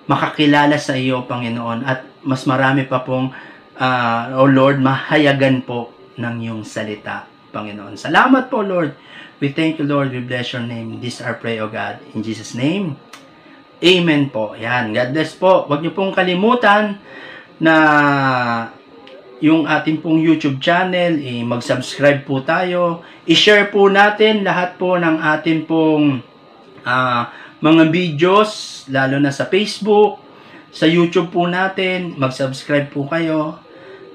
makakilala 0.05 0.77
sa 0.77 0.93
iyo, 0.93 1.25
Panginoon, 1.25 1.81
at 1.81 2.05
mas 2.21 2.45
marami 2.45 2.85
pa 2.85 3.01
pong, 3.01 3.33
uh, 3.81 4.23
O 4.37 4.45
Lord, 4.45 4.77
mahayagan 4.77 5.65
po 5.65 5.89
ng 6.21 6.35
iyong 6.45 6.61
salita, 6.61 7.25
Panginoon. 7.49 7.97
Salamat 7.97 8.45
po, 8.45 8.61
Lord. 8.61 8.93
We 9.41 9.49
thank 9.49 9.81
you, 9.81 9.89
Lord. 9.89 10.13
We 10.13 10.21
bless 10.21 10.53
your 10.53 10.61
name. 10.61 11.01
This 11.01 11.17
our 11.17 11.33
pray, 11.33 11.57
O 11.57 11.65
God. 11.65 11.97
In 12.13 12.21
Jesus' 12.21 12.53
name. 12.53 12.93
Amen 13.81 14.29
po. 14.29 14.53
Yan. 14.53 14.93
God 14.93 15.09
bless 15.11 15.33
po. 15.33 15.65
Huwag 15.65 15.81
niyo 15.81 15.91
pong 15.91 16.13
kalimutan 16.13 17.01
na 17.57 17.73
yung 19.43 19.67
ating 19.67 19.99
pong 19.99 20.23
YouTube 20.23 20.63
channel, 20.63 21.19
eh, 21.19 21.43
mag-subscribe 21.43 22.23
po 22.23 22.39
tayo. 22.47 23.03
I-share 23.27 23.67
po 23.67 23.91
natin 23.91 24.47
lahat 24.47 24.79
po 24.79 24.95
ng 24.95 25.19
ating 25.19 25.67
pong 25.67 26.23
uh, 26.87 27.23
mga 27.59 27.91
videos, 27.91 28.83
lalo 28.87 29.19
na 29.19 29.35
sa 29.35 29.51
Facebook, 29.51 30.23
sa 30.71 30.87
YouTube 30.87 31.27
po 31.27 31.43
natin. 31.51 32.15
Mag-subscribe 32.15 32.87
po 32.87 33.03
kayo 33.11 33.59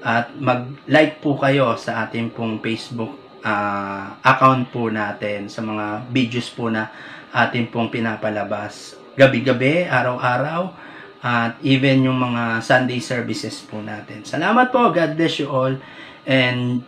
at 0.01 0.33
mag-like 0.33 1.21
po 1.21 1.37
kayo 1.37 1.77
sa 1.77 2.09
ating 2.09 2.33
pong 2.33 2.57
Facebook 2.57 3.13
uh, 3.45 4.17
account 4.25 4.73
po 4.73 4.89
natin 4.89 5.45
sa 5.45 5.61
mga 5.61 6.09
videos 6.09 6.49
po 6.49 6.73
na 6.73 6.89
ating 7.29 7.69
pong 7.69 7.93
pinapalabas 7.93 8.97
gabi-gabi, 9.13 9.85
araw-araw 9.85 10.88
at 11.19 11.59
even 11.61 12.07
yung 12.07 12.19
mga 12.19 12.63
Sunday 12.63 13.03
services 13.03 13.59
po 13.63 13.83
natin. 13.83 14.23
Salamat 14.23 14.71
po. 14.71 14.89
God 14.95 15.19
bless 15.19 15.39
you 15.43 15.51
all 15.51 15.75
and 16.23 16.83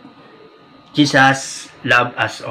Jesus 0.92 1.68
love 1.84 2.12
us 2.16 2.40
all. 2.40 2.50